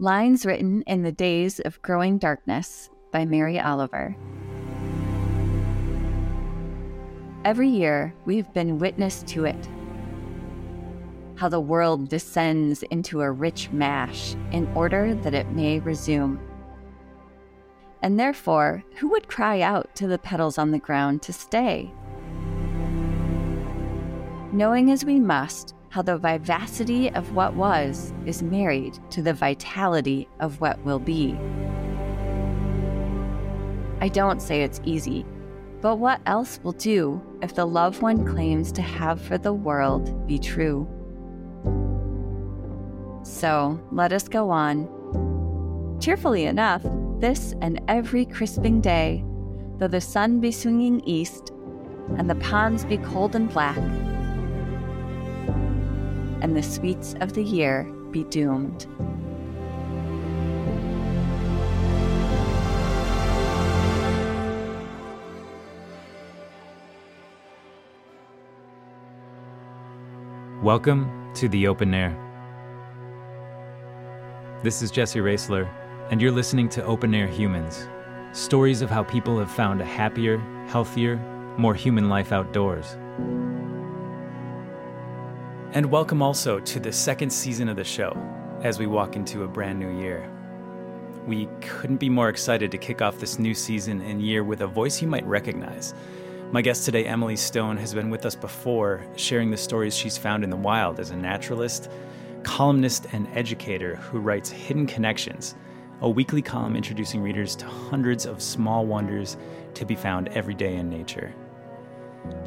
Lines 0.00 0.46
written 0.46 0.82
in 0.82 1.02
the 1.02 1.10
days 1.10 1.58
of 1.58 1.82
growing 1.82 2.18
darkness 2.18 2.88
by 3.10 3.24
Mary 3.24 3.58
Oliver. 3.58 4.14
Every 7.44 7.68
year, 7.68 8.14
we've 8.24 8.52
been 8.52 8.78
witness 8.78 9.24
to 9.24 9.44
it. 9.44 9.68
How 11.34 11.48
the 11.48 11.58
world 11.58 12.08
descends 12.08 12.84
into 12.84 13.22
a 13.22 13.32
rich 13.32 13.70
mash 13.72 14.36
in 14.52 14.68
order 14.76 15.16
that 15.16 15.34
it 15.34 15.50
may 15.50 15.80
resume. 15.80 16.38
And 18.00 18.20
therefore, 18.20 18.84
who 18.98 19.08
would 19.08 19.26
cry 19.26 19.62
out 19.62 19.96
to 19.96 20.06
the 20.06 20.18
petals 20.18 20.58
on 20.58 20.70
the 20.70 20.78
ground 20.78 21.22
to 21.22 21.32
stay? 21.32 21.92
Knowing 24.52 24.92
as 24.92 25.04
we 25.04 25.18
must 25.18 25.74
how 25.98 26.02
the 26.02 26.16
vivacity 26.16 27.10
of 27.10 27.34
what 27.34 27.54
was 27.54 28.12
is 28.24 28.40
married 28.40 28.96
to 29.10 29.20
the 29.20 29.34
vitality 29.34 30.28
of 30.38 30.60
what 30.60 30.78
will 30.84 31.00
be. 31.00 31.36
I 34.00 34.06
don't 34.06 34.40
say 34.40 34.62
it's 34.62 34.80
easy, 34.84 35.26
but 35.80 35.96
what 35.96 36.20
else 36.24 36.60
will 36.62 36.70
do 36.70 37.20
if 37.42 37.56
the 37.56 37.66
love 37.66 38.00
one 38.00 38.24
claims 38.24 38.70
to 38.72 38.82
have 38.82 39.20
for 39.20 39.38
the 39.38 39.52
world 39.52 40.24
be 40.28 40.38
true? 40.38 40.86
So 43.24 43.80
let 43.90 44.12
us 44.12 44.28
go 44.28 44.50
on. 44.50 45.98
Cheerfully 46.00 46.44
enough, 46.44 46.86
this 47.18 47.56
and 47.60 47.80
every 47.88 48.24
crisping 48.24 48.80
day, 48.80 49.24
though 49.78 49.88
the 49.88 50.00
sun 50.00 50.38
be 50.38 50.52
swinging 50.52 51.00
east 51.00 51.50
and 52.16 52.30
the 52.30 52.36
ponds 52.36 52.84
be 52.84 52.98
cold 52.98 53.34
and 53.34 53.50
black, 53.50 53.80
and 56.40 56.56
the 56.56 56.62
sweets 56.62 57.14
of 57.20 57.32
the 57.32 57.42
year 57.42 57.84
be 58.10 58.24
doomed. 58.24 58.86
Welcome 70.62 71.32
to 71.34 71.48
the 71.48 71.66
open 71.66 71.94
air. 71.94 72.16
This 74.62 74.82
is 74.82 74.90
Jesse 74.90 75.20
Raisler, 75.20 75.68
and 76.10 76.20
you're 76.20 76.32
listening 76.32 76.68
to 76.70 76.84
Open 76.84 77.14
Air 77.14 77.28
Humans 77.28 77.88
stories 78.32 78.82
of 78.82 78.90
how 78.90 79.02
people 79.02 79.38
have 79.38 79.50
found 79.50 79.80
a 79.80 79.84
happier, 79.84 80.38
healthier, 80.68 81.16
more 81.56 81.74
human 81.74 82.08
life 82.08 82.32
outdoors. 82.32 82.96
And 85.72 85.90
welcome 85.90 86.22
also 86.22 86.60
to 86.60 86.80
the 86.80 86.90
second 86.90 87.28
season 87.28 87.68
of 87.68 87.76
the 87.76 87.84
show 87.84 88.16
as 88.62 88.78
we 88.78 88.86
walk 88.86 89.16
into 89.16 89.44
a 89.44 89.48
brand 89.48 89.78
new 89.78 90.00
year. 90.00 90.26
We 91.26 91.46
couldn't 91.60 91.98
be 91.98 92.08
more 92.08 92.30
excited 92.30 92.70
to 92.70 92.78
kick 92.78 93.02
off 93.02 93.20
this 93.20 93.38
new 93.38 93.52
season 93.52 94.00
and 94.00 94.22
year 94.22 94.42
with 94.42 94.62
a 94.62 94.66
voice 94.66 95.02
you 95.02 95.08
might 95.08 95.26
recognize. 95.26 95.92
My 96.52 96.62
guest 96.62 96.86
today, 96.86 97.04
Emily 97.04 97.36
Stone, 97.36 97.76
has 97.76 97.92
been 97.92 98.08
with 98.08 98.24
us 98.24 98.34
before, 98.34 99.04
sharing 99.16 99.50
the 99.50 99.58
stories 99.58 99.94
she's 99.94 100.16
found 100.16 100.42
in 100.42 100.48
the 100.48 100.56
wild 100.56 100.98
as 100.98 101.10
a 101.10 101.16
naturalist, 101.16 101.90
columnist, 102.44 103.06
and 103.12 103.28
educator 103.34 103.96
who 103.96 104.20
writes 104.20 104.48
Hidden 104.48 104.86
Connections, 104.86 105.54
a 106.00 106.08
weekly 106.08 106.40
column 106.40 106.76
introducing 106.76 107.20
readers 107.20 107.54
to 107.56 107.66
hundreds 107.66 108.24
of 108.24 108.40
small 108.40 108.86
wonders 108.86 109.36
to 109.74 109.84
be 109.84 109.96
found 109.96 110.28
every 110.28 110.54
day 110.54 110.76
in 110.76 110.88
nature. 110.88 111.34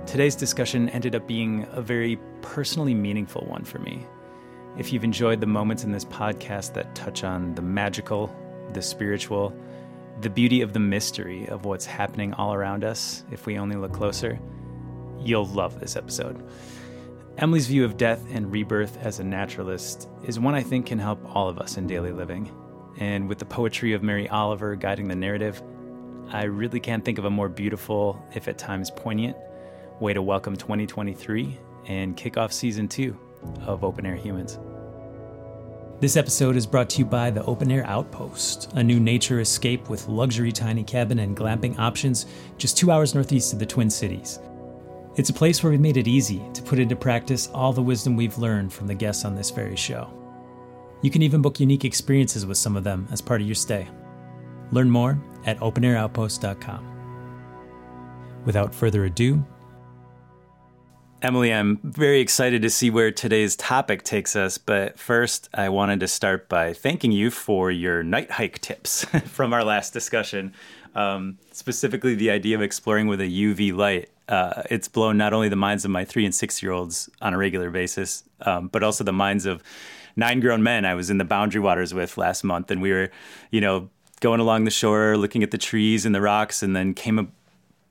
Today's 0.06 0.36
discussion 0.36 0.90
ended 0.90 1.16
up 1.16 1.28
being 1.28 1.66
a 1.72 1.82
very 1.82 2.20
personally 2.42 2.94
meaningful 2.94 3.46
one 3.46 3.64
for 3.64 3.80
me. 3.80 4.06
If 4.78 4.92
you've 4.92 5.04
enjoyed 5.04 5.40
the 5.42 5.48
moments 5.48 5.84
in 5.84 5.92
this 5.92 6.06
podcast 6.06 6.74
that 6.74 6.96
touch 6.96 7.24
on 7.24 7.56
the 7.56 7.62
magical, 7.62 8.34
the 8.74 8.82
spiritual, 8.82 9.54
the 10.22 10.30
beauty 10.30 10.62
of 10.62 10.74
the 10.74 10.80
mystery 10.80 11.48
of 11.48 11.66
what's 11.66 11.86
happening 11.86 12.34
all 12.34 12.54
around 12.54 12.84
us 12.84 13.24
if 13.32 13.46
we 13.46 13.58
only 13.58 13.76
look 13.76 13.94
closer, 13.94 14.40
you'll 15.20 15.48
love 15.48 15.80
this 15.80 15.96
episode. 15.96 16.46
Emily's 17.38 17.68
view 17.68 17.86
of 17.86 17.98
death 17.98 18.24
and 18.32 18.52
rebirth 18.52 18.98
as 19.02 19.20
a 19.20 19.24
naturalist 19.24 20.10
is 20.26 20.40
one 20.40 20.56
I 20.56 20.62
think 20.62 20.86
can 20.86 21.00
help 21.00 21.20
all 21.36 21.48
of 21.48 21.58
us 21.58 21.78
in 21.78 21.88
daily 21.88 22.12
living. 22.12 22.52
And 22.98 23.30
with 23.30 23.40
the 23.40 23.46
poetry 23.46 23.94
of 23.94 24.04
Mary 24.04 24.28
Oliver 24.30 24.76
guiding 24.76 25.08
the 25.08 25.16
narrative, 25.16 25.62
I 26.30 26.44
really 26.44 26.80
can't 26.80 27.04
think 27.04 27.18
of 27.18 27.26
a 27.26 27.30
more 27.30 27.50
beautiful, 27.50 28.24
if 28.36 28.48
at 28.48 28.58
times 28.58 28.92
poignant, 28.92 29.38
way 30.02 30.14
to 30.14 30.22
welcome 30.22 30.58
2023 30.58 31.56
and 31.86 32.18
kick 32.18 32.36
off 32.36 32.52
season 32.52 32.88
two 32.88 33.16
of 33.68 33.84
Open 33.84 34.04
Air 34.04 34.16
Humans. 34.16 34.58
This 36.00 36.18
episode 36.18 36.56
is 36.56 36.66
brought 36.66 36.90
to 36.90 36.98
you 37.00 37.06
by 37.06 37.30
the 37.30 37.44
Open 37.44 37.70
Air 37.70 37.86
Outpost, 37.86 38.74
a 38.74 38.84
new 38.84 39.00
nature 39.00 39.42
escape 39.42 39.90
with 39.90 40.08
luxury 40.08 40.52
tiny 40.52 40.84
cabin 40.84 41.20
and 41.20 41.38
glamping 41.38 41.78
options 41.78 42.26
just 42.58 42.78
two 42.78 42.90
hours 42.90 43.14
northeast 43.14 43.54
of 43.54 43.60
the 43.60 43.66
Twin 43.66 43.92
Cities. 43.92 44.40
It's 45.18 45.30
a 45.30 45.34
place 45.34 45.62
where 45.62 45.70
we've 45.70 45.80
made 45.80 45.98
it 45.98 46.08
easy 46.08 46.42
to 46.56 46.64
put 46.64 46.80
into 46.80 46.96
practice 46.96 47.50
all 47.54 47.72
the 47.72 47.84
wisdom 47.84 48.16
we've 48.16 48.40
learned 48.40 48.74
from 48.74 48.88
the 48.88 48.96
guests 48.96 49.24
on 49.24 49.36
this 49.36 49.52
very 49.52 49.76
show. 49.76 50.12
You 51.04 51.12
can 51.12 51.22
even 51.22 51.44
book 51.44 51.60
unique 51.60 51.86
experiences 51.86 52.44
with 52.44 52.58
some 52.58 52.76
of 52.76 52.84
them 52.84 53.08
as 53.12 53.22
part 53.22 53.40
of 53.40 53.48
your 53.48 53.54
stay. 53.54 53.88
Learn 54.72 54.90
more 54.90 55.22
at 55.46 55.60
openairoutpost.com. 55.60 56.88
Without 58.46 58.74
further 58.74 59.06
ado, 59.06 59.46
Emily, 61.22 61.54
I'm 61.54 61.78
very 61.84 62.20
excited 62.20 62.64
to 62.64 62.70
see 62.72 62.90
where 62.90 63.12
today's 63.12 63.56
topic 63.56 64.02
takes 64.02 64.36
us. 64.36 64.58
But 64.58 64.98
first, 64.98 65.50
I 65.54 65.70
wanted 65.70 66.00
to 66.00 66.08
start 66.08 66.50
by 66.50 66.74
thanking 66.74 67.12
you 67.12 67.30
for 67.30 67.70
your 67.70 68.02
night 68.02 68.32
hike 68.32 68.60
tips 68.60 69.06
from 69.28 69.54
our 69.54 69.64
last 69.64 69.94
discussion, 69.94 70.52
um, 70.96 71.38
specifically 71.52 72.16
the 72.16 72.32
idea 72.32 72.56
of 72.56 72.64
exploring 72.64 73.06
with 73.06 73.22
a 73.22 73.30
UV 73.30 73.76
light. 73.76 74.10
Uh, 74.28 74.64
it's 74.72 74.88
blown 74.88 75.16
not 75.16 75.32
only 75.32 75.48
the 75.48 75.56
minds 75.56 75.86
of 75.86 75.92
my 75.92 76.04
three 76.06 76.26
and 76.26 76.34
six 76.34 76.64
year 76.64 76.72
olds 76.72 77.08
on 77.22 77.36
a 77.36 77.38
regular 77.38 77.70
basis, 77.70 78.24
um, 78.42 78.68
but 78.70 78.82
also 78.82 79.04
the 79.04 79.14
minds 79.14 79.46
of 79.46 79.62
nine 80.16 80.40
grown 80.40 80.64
men 80.64 80.86
I 80.86 80.96
was 80.96 81.12
in 81.12 81.20
the 81.20 81.26
Boundary 81.26 81.62
Waters 81.62 81.94
with 81.94 82.18
last 82.18 82.44
month. 82.44 82.72
And 82.72 82.82
we 82.82 82.92
were, 82.92 83.12
you 83.52 83.62
know, 83.62 83.92
going 84.22 84.40
along 84.40 84.64
the 84.64 84.72
shore, 84.72 85.18
looking 85.18 85.44
at 85.44 85.52
the 85.52 85.60
trees 85.60 86.04
and 86.04 86.16
the 86.16 86.22
rocks, 86.22 86.64
and 86.64 86.76
then 86.76 86.96
came 86.96 87.32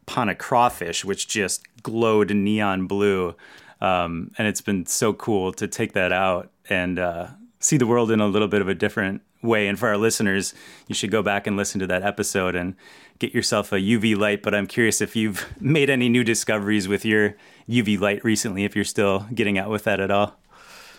upon 0.02 0.28
a 0.28 0.34
crawfish, 0.34 1.04
which 1.04 1.28
just 1.28 1.62
glowed 1.82 2.30
neon 2.30 2.86
blue. 2.86 3.34
Um, 3.80 4.32
and 4.36 4.46
it's 4.46 4.60
been 4.60 4.86
so 4.86 5.12
cool 5.12 5.52
to 5.54 5.66
take 5.66 5.92
that 5.94 6.12
out 6.12 6.50
and 6.68 6.98
uh, 6.98 7.28
see 7.58 7.76
the 7.76 7.86
world 7.86 8.10
in 8.10 8.20
a 8.20 8.26
little 8.26 8.48
bit 8.48 8.60
of 8.60 8.68
a 8.68 8.74
different 8.74 9.22
way. 9.42 9.68
And 9.68 9.78
for 9.78 9.88
our 9.88 9.96
listeners, 9.96 10.54
you 10.86 10.94
should 10.94 11.10
go 11.10 11.22
back 11.22 11.46
and 11.46 11.56
listen 11.56 11.78
to 11.80 11.86
that 11.86 12.02
episode 12.02 12.54
and 12.54 12.74
get 13.18 13.34
yourself 13.34 13.72
a 13.72 13.76
UV 13.76 14.16
light. 14.16 14.42
But 14.42 14.54
I'm 14.54 14.66
curious 14.66 15.00
if 15.00 15.16
you've 15.16 15.46
made 15.60 15.90
any 15.90 16.08
new 16.08 16.24
discoveries 16.24 16.88
with 16.88 17.04
your 17.04 17.36
UV 17.68 18.00
light 18.00 18.24
recently, 18.24 18.64
if 18.64 18.74
you're 18.74 18.84
still 18.84 19.26
getting 19.34 19.58
out 19.58 19.70
with 19.70 19.84
that 19.84 20.00
at 20.00 20.10
all. 20.10 20.39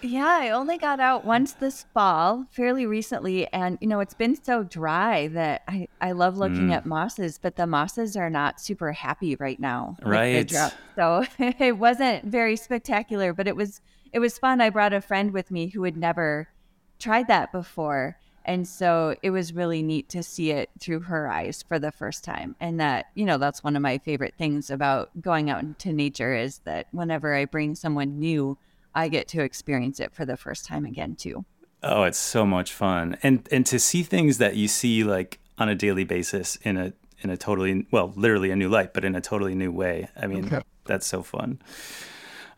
Yeah, 0.01 0.37
I 0.41 0.49
only 0.49 0.77
got 0.77 0.99
out 0.99 1.25
once 1.25 1.53
this 1.53 1.85
fall, 1.93 2.45
fairly 2.51 2.85
recently, 2.85 3.47
and 3.53 3.77
you 3.81 3.87
know 3.87 3.99
it's 3.99 4.13
been 4.13 4.41
so 4.41 4.63
dry 4.63 5.27
that 5.29 5.63
I 5.67 5.87
I 5.99 6.13
love 6.13 6.37
looking 6.37 6.69
mm. 6.69 6.73
at 6.73 6.85
mosses, 6.85 7.39
but 7.41 7.55
the 7.55 7.67
mosses 7.67 8.15
are 8.15 8.29
not 8.29 8.59
super 8.59 8.91
happy 8.91 9.35
right 9.35 9.59
now. 9.59 9.97
Right. 10.01 10.51
So 10.95 11.25
it 11.39 11.77
wasn't 11.77 12.25
very 12.25 12.55
spectacular, 12.55 13.33
but 13.33 13.47
it 13.47 13.55
was 13.55 13.81
it 14.11 14.19
was 14.19 14.37
fun. 14.37 14.61
I 14.61 14.69
brought 14.69 14.93
a 14.93 15.01
friend 15.01 15.31
with 15.31 15.51
me 15.51 15.67
who 15.67 15.83
had 15.83 15.97
never 15.97 16.49
tried 16.99 17.27
that 17.27 17.51
before. 17.51 18.17
And 18.43 18.67
so 18.67 19.15
it 19.21 19.29
was 19.29 19.53
really 19.53 19.83
neat 19.83 20.09
to 20.09 20.23
see 20.23 20.51
it 20.51 20.69
through 20.79 21.01
her 21.01 21.29
eyes 21.29 21.63
for 21.67 21.77
the 21.77 21.91
first 21.91 22.23
time. 22.23 22.55
And 22.59 22.79
that, 22.79 23.07
you 23.13 23.25
know, 23.25 23.37
that's 23.37 23.63
one 23.63 23.75
of 23.75 23.83
my 23.83 23.99
favorite 23.99 24.33
things 24.37 24.71
about 24.71 25.09
going 25.21 25.49
out 25.49 25.61
into 25.61 25.93
nature 25.93 26.33
is 26.33 26.59
that 26.59 26.87
whenever 26.91 27.35
I 27.35 27.45
bring 27.45 27.75
someone 27.75 28.17
new, 28.19 28.57
I 28.93 29.07
get 29.07 29.27
to 29.29 29.41
experience 29.41 29.99
it 29.99 30.13
for 30.13 30.25
the 30.25 30.37
first 30.37 30.65
time 30.65 30.85
again 30.85 31.15
too. 31.15 31.45
Oh, 31.83 32.03
it's 32.03 32.17
so 32.17 32.45
much 32.45 32.73
fun. 32.73 33.17
And 33.23 33.47
and 33.51 33.65
to 33.67 33.79
see 33.79 34.03
things 34.03 34.37
that 34.37 34.55
you 34.55 34.67
see 34.67 35.03
like 35.03 35.39
on 35.57 35.69
a 35.69 35.75
daily 35.75 36.03
basis 36.03 36.57
in 36.57 36.77
a 36.77 36.93
in 37.21 37.29
a 37.29 37.37
totally 37.37 37.87
well, 37.91 38.13
literally 38.15 38.51
a 38.51 38.55
new 38.55 38.69
light, 38.69 38.93
but 38.93 39.05
in 39.05 39.15
a 39.15 39.21
totally 39.21 39.55
new 39.55 39.71
way. 39.71 40.09
I 40.15 40.27
mean, 40.27 40.45
okay. 40.45 40.61
that's 40.85 41.07
so 41.07 41.23
fun. 41.23 41.61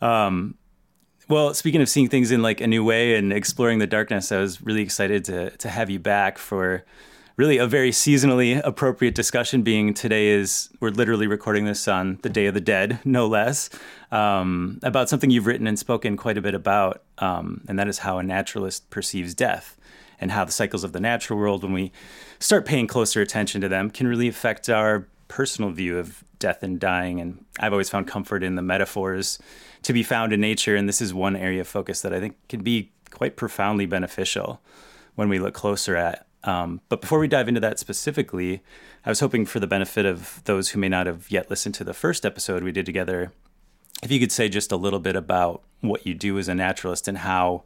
Um 0.01 0.55
well, 1.29 1.53
speaking 1.53 1.81
of 1.81 1.87
seeing 1.87 2.09
things 2.09 2.31
in 2.31 2.41
like 2.41 2.59
a 2.59 2.67
new 2.67 2.83
way 2.83 3.15
and 3.15 3.31
exploring 3.31 3.79
the 3.79 3.87
darkness, 3.87 4.31
I 4.31 4.39
was 4.39 4.61
really 4.61 4.81
excited 4.81 5.23
to 5.25 5.51
to 5.51 5.69
have 5.69 5.89
you 5.89 5.99
back 5.99 6.37
for 6.37 6.83
really 7.35 7.57
a 7.57 7.65
very 7.65 7.91
seasonally 7.91 8.61
appropriate 8.63 9.15
discussion 9.15 9.63
being 9.63 9.93
today 9.93 10.27
is 10.27 10.69
we're 10.79 10.89
literally 10.89 11.27
recording 11.27 11.65
this 11.65 11.87
on 11.87 12.19
the 12.21 12.29
day 12.29 12.45
of 12.45 12.53
the 12.53 12.61
dead 12.61 12.99
no 13.03 13.27
less 13.27 13.69
um, 14.11 14.79
about 14.83 15.09
something 15.09 15.29
you've 15.29 15.47
written 15.47 15.67
and 15.67 15.79
spoken 15.79 16.15
quite 16.15 16.37
a 16.37 16.41
bit 16.41 16.53
about 16.53 17.03
um, 17.17 17.63
and 17.67 17.79
that 17.79 17.87
is 17.87 17.99
how 17.99 18.17
a 18.17 18.23
naturalist 18.23 18.89
perceives 18.89 19.33
death 19.33 19.77
and 20.19 20.31
how 20.31 20.45
the 20.45 20.51
cycles 20.51 20.83
of 20.83 20.93
the 20.93 20.99
natural 20.99 21.39
world 21.39 21.63
when 21.63 21.73
we 21.73 21.91
start 22.39 22.65
paying 22.65 22.87
closer 22.87 23.21
attention 23.21 23.61
to 23.61 23.67
them 23.67 23.89
can 23.89 24.07
really 24.07 24.27
affect 24.27 24.69
our 24.69 25.07
personal 25.27 25.71
view 25.71 25.97
of 25.97 26.23
death 26.37 26.61
and 26.61 26.79
dying 26.79 27.19
and 27.19 27.43
i've 27.59 27.71
always 27.71 27.89
found 27.89 28.07
comfort 28.07 28.43
in 28.43 28.55
the 28.55 28.61
metaphors 28.61 29.39
to 29.81 29.91
be 29.91 30.03
found 30.03 30.31
in 30.33 30.39
nature 30.39 30.75
and 30.75 30.87
this 30.87 31.01
is 31.01 31.13
one 31.13 31.35
area 31.35 31.61
of 31.61 31.67
focus 31.67 32.01
that 32.01 32.13
i 32.13 32.19
think 32.19 32.35
can 32.47 32.61
be 32.61 32.91
quite 33.13 33.35
profoundly 33.35 33.85
beneficial 33.85 34.61
when 35.15 35.29
we 35.29 35.39
look 35.39 35.53
closer 35.53 35.95
at. 35.95 36.25
Um, 36.43 36.81
but 36.89 37.01
before 37.01 37.19
we 37.19 37.27
dive 37.27 37.47
into 37.47 37.61
that 37.61 37.79
specifically, 37.79 38.61
I 39.05 39.09
was 39.09 39.21
hoping 39.21 39.45
for 39.45 39.59
the 39.59 39.67
benefit 39.67 40.05
of 40.05 40.41
those 40.45 40.69
who 40.69 40.79
may 40.79 40.89
not 40.89 41.07
have 41.07 41.31
yet 41.31 41.49
listened 41.49 41.75
to 41.75 41.83
the 41.83 41.93
first 41.93 42.25
episode 42.25 42.63
we 42.63 42.71
did 42.71 42.85
together, 42.85 43.31
if 44.01 44.11
you 44.11 44.19
could 44.19 44.31
say 44.31 44.49
just 44.49 44.71
a 44.71 44.77
little 44.77 44.99
bit 44.99 45.15
about 45.15 45.63
what 45.79 46.05
you 46.05 46.13
do 46.13 46.37
as 46.37 46.47
a 46.47 46.55
naturalist 46.55 47.07
and 47.07 47.19
how 47.19 47.63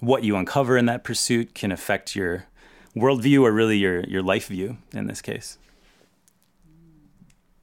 what 0.00 0.24
you 0.24 0.36
uncover 0.36 0.76
in 0.76 0.86
that 0.86 1.04
pursuit 1.04 1.54
can 1.54 1.70
affect 1.70 2.16
your 2.16 2.46
worldview 2.96 3.42
or 3.42 3.52
really 3.52 3.76
your 3.76 4.00
your 4.04 4.22
life 4.22 4.48
view 4.48 4.78
in 4.92 5.06
this 5.06 5.20
case. 5.20 5.58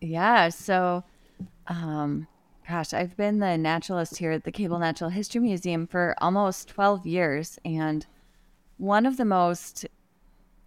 Yeah. 0.01 0.49
So, 0.49 1.03
um, 1.67 2.27
gosh, 2.67 2.93
I've 2.93 3.15
been 3.15 3.39
the 3.39 3.57
naturalist 3.57 4.17
here 4.17 4.31
at 4.31 4.43
the 4.43 4.51
Cable 4.51 4.79
Natural 4.79 5.11
History 5.11 5.41
Museum 5.41 5.85
for 5.85 6.15
almost 6.19 6.69
12 6.69 7.05
years. 7.05 7.59
And 7.63 8.05
one 8.77 9.05
of 9.05 9.17
the 9.17 9.25
most 9.25 9.85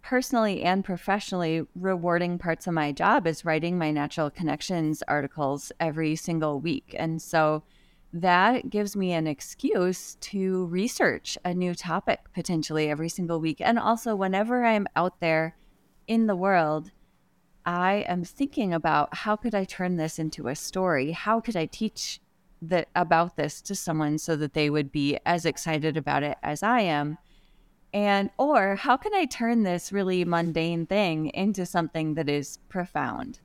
personally 0.05 0.61
and 0.61 0.85
professionally 0.85 1.63
rewarding 1.73 2.37
parts 2.37 2.67
of 2.67 2.73
my 2.75 2.91
job 2.91 3.25
is 3.25 3.43
writing 3.43 3.75
my 3.75 3.89
natural 3.89 4.29
connections 4.29 5.01
articles 5.07 5.71
every 5.79 6.15
single 6.15 6.59
week. 6.59 6.95
And 6.99 7.19
so 7.19 7.63
that 8.13 8.69
gives 8.69 8.95
me 8.95 9.13
an 9.13 9.25
excuse 9.25 10.13
to 10.21 10.67
research 10.67 11.39
a 11.43 11.55
new 11.55 11.73
topic 11.73 12.19
potentially 12.35 12.87
every 12.87 13.09
single 13.09 13.39
week. 13.39 13.59
And 13.59 13.79
also, 13.79 14.15
whenever 14.15 14.63
I'm 14.63 14.85
out 14.95 15.19
there 15.21 15.57
in 16.07 16.27
the 16.27 16.35
world, 16.35 16.91
I 17.65 18.05
am 18.07 18.23
thinking 18.23 18.75
about 18.75 19.09
how 19.11 19.35
could 19.35 19.55
I 19.55 19.63
turn 19.63 19.95
this 19.95 20.19
into 20.19 20.47
a 20.47 20.55
story? 20.55 21.13
How 21.13 21.39
could 21.39 21.55
I 21.55 21.65
teach 21.65 22.21
that 22.61 22.89
about 22.95 23.37
this 23.37 23.59
to 23.63 23.73
someone 23.73 24.19
so 24.19 24.35
that 24.35 24.53
they 24.53 24.69
would 24.69 24.91
be 24.91 25.17
as 25.25 25.47
excited 25.47 25.97
about 25.97 26.21
it 26.21 26.37
as 26.43 26.61
I 26.61 26.81
am? 26.81 27.17
And 27.95 28.29
or 28.37 28.75
how 28.75 28.97
can 28.97 29.13
I 29.13 29.23
turn 29.23 29.63
this 29.63 29.93
really 29.93 30.25
mundane 30.25 30.85
thing 30.85 31.27
into 31.27 31.65
something 31.65 32.15
that 32.15 32.27
is 32.27 32.59
profound? 32.67 33.39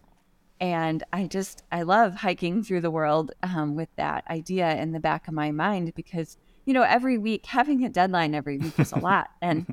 And 0.61 1.05
I 1.13 1.29
just, 1.29 1.63
I 1.71 1.83
love 1.83 2.17
hiking 2.17 2.65
through 2.65 2.81
the 2.81 2.91
world 2.91 3.31
um, 3.45 3.77
with 3.77 3.91
that 3.95 4.25
idea 4.29 4.75
in 4.75 4.91
the 4.91 4.99
back 4.99 5.29
of 5.29 5.35
my 5.35 5.53
mind 5.53 5.95
because, 5.95 6.37
you 6.65 6.75
know, 6.75 6.83
every 6.83 7.17
week, 7.17 7.47
having 7.47 7.85
a 7.85 7.89
deadline 7.89 8.35
every 8.35 8.59
week 8.59 8.77
is 8.81 8.91
a 8.91 8.99
lot. 8.99 9.31
And 9.41 9.73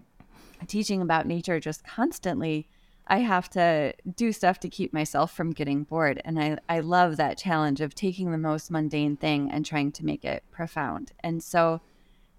teaching 0.68 1.02
about 1.02 1.26
nature 1.26 1.60
just 1.60 1.84
constantly, 1.84 2.70
I 3.08 3.20
have 3.20 3.50
to 3.52 3.94
do 4.16 4.32
stuff 4.32 4.60
to 4.60 4.70
keep 4.70 4.94
myself 4.94 5.36
from 5.36 5.54
getting 5.54 5.86
bored. 5.86 6.22
And 6.24 6.40
I, 6.40 6.60
I 6.70 6.82
love 6.82 7.18
that 7.18 7.40
challenge 7.40 7.82
of 7.82 7.96
taking 7.96 8.32
the 8.32 8.38
most 8.38 8.70
mundane 8.70 9.18
thing 9.18 9.50
and 9.50 9.66
trying 9.66 9.92
to 9.94 10.06
make 10.06 10.24
it 10.24 10.44
profound. 10.52 11.14
And 11.22 11.42
so 11.42 11.82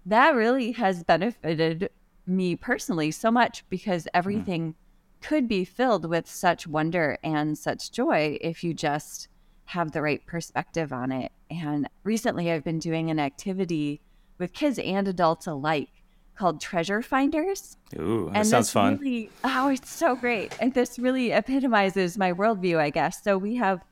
that 0.05 0.35
really 0.35 0.71
has 0.71 1.03
benefited 1.03 1.89
me 2.29 2.55
personally 2.55 3.11
so 3.11 3.31
much 3.31 3.63
because 3.69 4.03
hmm. 4.03 4.09
everything. 4.13 4.73
Mm 4.73 4.75
could 5.21 5.47
be 5.47 5.65
filled 5.65 6.05
with 6.05 6.29
such 6.29 6.67
wonder 6.67 7.17
and 7.23 7.57
such 7.57 7.91
joy 7.91 8.37
if 8.41 8.63
you 8.63 8.73
just 8.73 9.27
have 9.65 9.91
the 9.91 10.01
right 10.01 10.25
perspective 10.25 10.91
on 10.91 11.11
it. 11.11 11.31
And 11.49 11.87
recently, 12.03 12.51
I've 12.51 12.63
been 12.63 12.79
doing 12.79 13.09
an 13.09 13.19
activity 13.19 14.01
with 14.37 14.53
kids 14.53 14.79
and 14.79 15.07
adults 15.07 15.47
alike 15.47 15.89
called 16.35 16.61
Treasure 16.61 17.01
Finders. 17.01 17.77
Ooh, 17.97 18.29
that 18.31 18.39
and 18.39 18.47
sounds 18.47 18.71
fun. 18.71 18.97
Really, 18.97 19.29
oh, 19.43 19.69
it's 19.69 19.91
so 19.91 20.15
great. 20.15 20.55
And 20.59 20.73
this 20.73 20.97
really 20.97 21.31
epitomizes 21.31 22.17
my 22.17 22.31
worldview, 22.31 22.77
I 22.77 22.89
guess. 22.89 23.21
So 23.21 23.37
we 23.37 23.55
have 23.55 23.83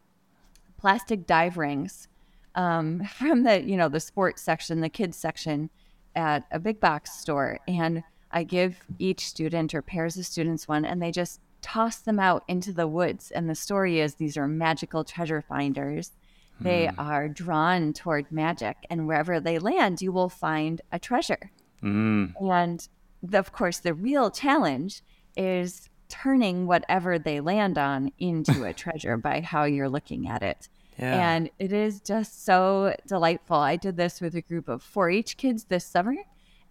plastic 0.78 1.28
dive 1.28 1.58
rings 1.58 2.08
um, 2.56 3.04
from 3.18 3.44
the, 3.44 3.62
you 3.62 3.76
know, 3.76 3.90
the 3.90 4.00
sports 4.00 4.42
section, 4.42 4.82
the 4.82 4.90
kids 4.90 5.18
section 5.18 5.70
at 6.16 6.46
a 6.52 6.60
big 6.60 6.80
box 6.80 7.20
store. 7.20 7.60
And 7.68 8.04
I 8.32 8.44
give 8.44 8.78
each 9.00 9.28
student 9.28 9.74
or 9.74 9.82
pairs 9.82 10.18
of 10.18 10.26
students 10.26 10.68
one, 10.68 10.86
and 10.86 11.02
they 11.02 11.12
just 11.12 11.40
toss 11.62 11.98
them 11.98 12.20
out 12.20 12.44
into 12.48 12.72
the 12.72 12.88
woods. 12.88 13.32
And 13.32 13.50
the 13.50 13.56
story 13.56 14.00
is 14.00 14.16
these 14.16 14.38
are 14.38 14.48
magical 14.48 15.04
treasure 15.04 15.42
finders. 15.42 16.12
They 16.60 16.88
mm. 16.88 16.96
are 16.98 17.28
drawn 17.28 17.94
toward 17.94 18.32
magic, 18.32 18.78
and 18.90 19.08
wherever 19.08 19.40
they 19.40 19.60
land, 19.60 20.02
you 20.02 20.12
will 20.12 20.30
find 20.30 20.82
a 20.92 21.00
treasure. 21.00 21.52
Mm. 21.84 22.34
And 22.42 22.88
the, 23.22 23.40
of 23.40 23.52
course, 23.52 23.80
the 23.80 23.94
real 23.94 24.32
challenge 24.32 25.04
is 25.36 25.90
turning 26.10 26.66
whatever 26.66 27.20
they 27.20 27.40
land 27.40 27.78
on 27.78 28.12
into 28.18 28.64
a 28.64 28.74
treasure 28.84 29.18
by 29.18 29.42
how 29.42 29.66
you're 29.66 29.90
looking 29.90 30.28
at 30.28 30.42
it. 30.42 30.68
Yeah. 30.98 31.36
And 31.36 31.50
it 31.60 31.72
is 31.72 32.02
just 32.02 32.44
so 32.44 32.96
delightful. 33.06 33.58
I 33.58 33.76
did 33.76 33.98
this 33.98 34.20
with 34.20 34.36
a 34.36 34.42
group 34.42 34.68
of 34.68 34.82
4 34.82 35.12
H 35.12 35.38
kids 35.38 35.66
this 35.66 35.86
summer, 35.86 36.16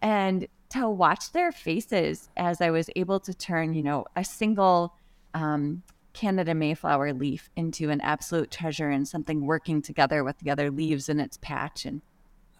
and 0.02 0.48
to 0.80 0.88
watch 0.88 1.32
their 1.32 1.52
faces 1.52 2.28
as 2.36 2.60
I 2.60 2.70
was 2.70 2.90
able 2.96 3.20
to 3.20 3.34
turn, 3.34 3.74
you 3.74 3.82
know, 3.82 4.06
a 4.14 4.24
single 4.24 4.94
um, 5.34 5.82
Canada 6.12 6.54
Mayflower 6.54 7.12
leaf 7.12 7.50
into 7.56 7.90
an 7.90 8.00
absolute 8.00 8.50
treasure 8.50 8.88
and 8.88 9.06
something 9.06 9.44
working 9.44 9.82
together 9.82 10.24
with 10.24 10.38
the 10.38 10.50
other 10.50 10.70
leaves 10.70 11.08
in 11.08 11.20
its 11.20 11.36
patch. 11.36 11.84
And 11.84 12.00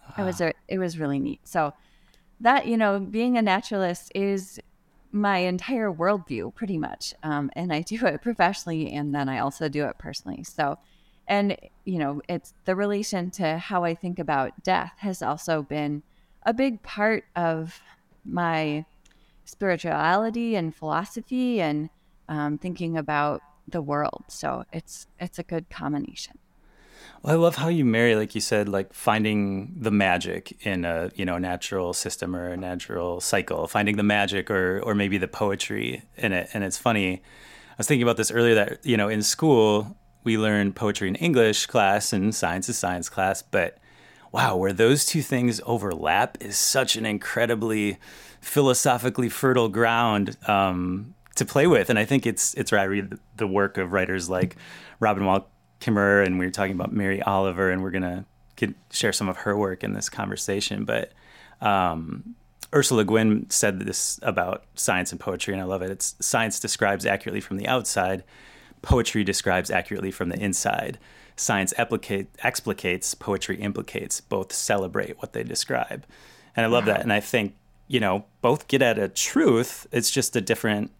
wow. 0.07 0.23
it 0.23 0.25
was 0.25 0.41
a, 0.41 0.53
it 0.67 0.77
was 0.77 0.99
really 0.99 1.19
neat. 1.19 1.41
So 1.43 1.73
that, 2.39 2.67
you 2.67 2.77
know, 2.77 2.99
being 2.99 3.37
a 3.37 3.41
naturalist 3.41 4.11
is 4.13 4.59
my 5.11 5.39
entire 5.39 5.91
worldview 5.91 6.53
pretty 6.53 6.77
much. 6.77 7.13
Um, 7.23 7.49
and 7.55 7.73
I 7.73 7.81
do 7.81 7.95
it 8.05 8.21
professionally 8.21 8.91
and 8.91 9.13
then 9.13 9.27
I 9.27 9.39
also 9.39 9.69
do 9.69 9.85
it 9.85 9.97
personally. 9.97 10.43
So, 10.43 10.77
and, 11.27 11.57
you 11.83 11.99
know, 11.99 12.21
it's 12.29 12.53
the 12.65 12.75
relation 12.75 13.31
to 13.31 13.57
how 13.57 13.83
I 13.83 13.95
think 13.95 14.19
about 14.19 14.63
death 14.63 14.93
has 14.97 15.21
also 15.21 15.61
been 15.61 16.03
a 16.43 16.53
big 16.53 16.81
part 16.83 17.25
of 17.35 17.81
my 18.27 18.85
spirituality 19.45 20.55
and 20.55 20.75
philosophy 20.75 21.61
and 21.61 21.89
um, 22.29 22.57
thinking 22.57 22.97
about 22.97 23.41
the 23.67 23.81
world. 23.81 24.25
So 24.27 24.63
it's 24.71 25.07
it's 25.19 25.39
a 25.39 25.43
good 25.43 25.69
combination. 25.69 26.37
Well, 27.21 27.33
I 27.33 27.37
love 27.37 27.55
how 27.55 27.67
you 27.67 27.85
marry, 27.85 28.15
like 28.15 28.35
you 28.35 28.41
said, 28.41 28.69
like 28.69 28.93
finding 28.93 29.73
the 29.79 29.91
magic 29.91 30.65
in 30.65 30.85
a 30.85 31.11
you 31.15 31.25
know 31.25 31.37
natural 31.37 31.93
system 31.93 32.35
or 32.35 32.49
a 32.49 32.57
natural 32.57 33.21
cycle, 33.21 33.67
finding 33.67 33.97
the 33.97 34.03
magic 34.03 34.51
or 34.51 34.79
or 34.81 34.93
maybe 34.95 35.17
the 35.17 35.27
poetry 35.27 36.03
in 36.17 36.31
it. 36.33 36.49
And 36.53 36.63
it's 36.63 36.77
funny, 36.77 37.15
I 37.15 37.75
was 37.77 37.87
thinking 37.87 38.03
about 38.03 38.17
this 38.17 38.31
earlier 38.31 38.55
that 38.55 38.85
you 38.85 38.97
know 38.97 39.09
in 39.09 39.21
school 39.21 39.97
we 40.23 40.37
learn 40.37 40.73
poetry 40.73 41.07
in 41.07 41.15
English 41.15 41.67
class 41.67 42.11
and 42.11 42.35
science 42.35 42.67
is 42.67 42.77
science 42.77 43.07
class, 43.09 43.41
but 43.41 43.77
wow, 44.31 44.55
where 44.55 44.73
those 44.73 45.05
two 45.05 45.21
things 45.21 45.61
overlap 45.65 46.37
is 46.41 46.57
such 46.57 46.95
an 46.95 47.05
incredibly 47.05 47.97
philosophically 48.41 49.29
fertile 49.29 49.69
ground 49.69 50.37
um, 50.47 51.13
to 51.35 51.45
play 51.45 51.67
with. 51.67 51.89
And 51.89 51.97
I 51.97 52.05
think 52.05 52.25
it's 52.25 52.53
it's 52.55 52.71
right. 52.71 52.81
I 52.81 52.85
read 52.85 53.13
the 53.35 53.47
work 53.47 53.77
of 53.77 53.91
writers 53.91 54.29
like 54.29 54.55
Robin 54.99 55.25
Wall 55.25 55.49
Kimmerer, 55.79 56.25
and 56.25 56.39
we 56.39 56.45
were 56.45 56.51
talking 56.51 56.73
about 56.73 56.91
Mary 56.91 57.21
Oliver, 57.21 57.71
and 57.71 57.83
we're 57.83 57.91
gonna 57.91 58.25
get, 58.55 58.73
share 58.91 59.13
some 59.13 59.29
of 59.29 59.37
her 59.37 59.57
work 59.57 59.83
in 59.83 59.93
this 59.93 60.09
conversation. 60.09 60.85
But 60.85 61.11
um, 61.61 62.35
Ursula 62.73 63.05
Guin 63.05 63.49
said 63.49 63.79
this 63.79 64.19
about 64.21 64.65
science 64.75 65.11
and 65.11 65.19
poetry, 65.19 65.53
and 65.53 65.61
I 65.61 65.65
love 65.65 65.81
it. 65.81 65.91
It's 65.91 66.15
science 66.19 66.59
describes 66.59 67.05
accurately 67.05 67.41
from 67.41 67.57
the 67.57 67.67
outside, 67.67 68.23
poetry 68.81 69.23
describes 69.23 69.71
accurately 69.71 70.11
from 70.11 70.29
the 70.29 70.39
inside 70.39 70.99
science 71.37 71.73
explicate, 71.77 72.27
explicates, 72.43 73.15
poetry 73.15 73.57
implicates. 73.61 74.19
Both 74.19 74.51
celebrate 74.51 75.17
what 75.19 75.33
they 75.33 75.43
describe. 75.43 76.05
And 76.55 76.65
I 76.65 76.69
love 76.69 76.87
wow. 76.87 76.93
that. 76.93 77.01
And 77.01 77.13
I 77.13 77.19
think, 77.19 77.55
you 77.87 77.99
know, 77.99 78.25
both 78.41 78.67
get 78.67 78.81
at 78.81 78.99
a 78.99 79.07
truth. 79.07 79.87
It's 79.91 80.11
just 80.11 80.35
a 80.35 80.41
different 80.41 80.91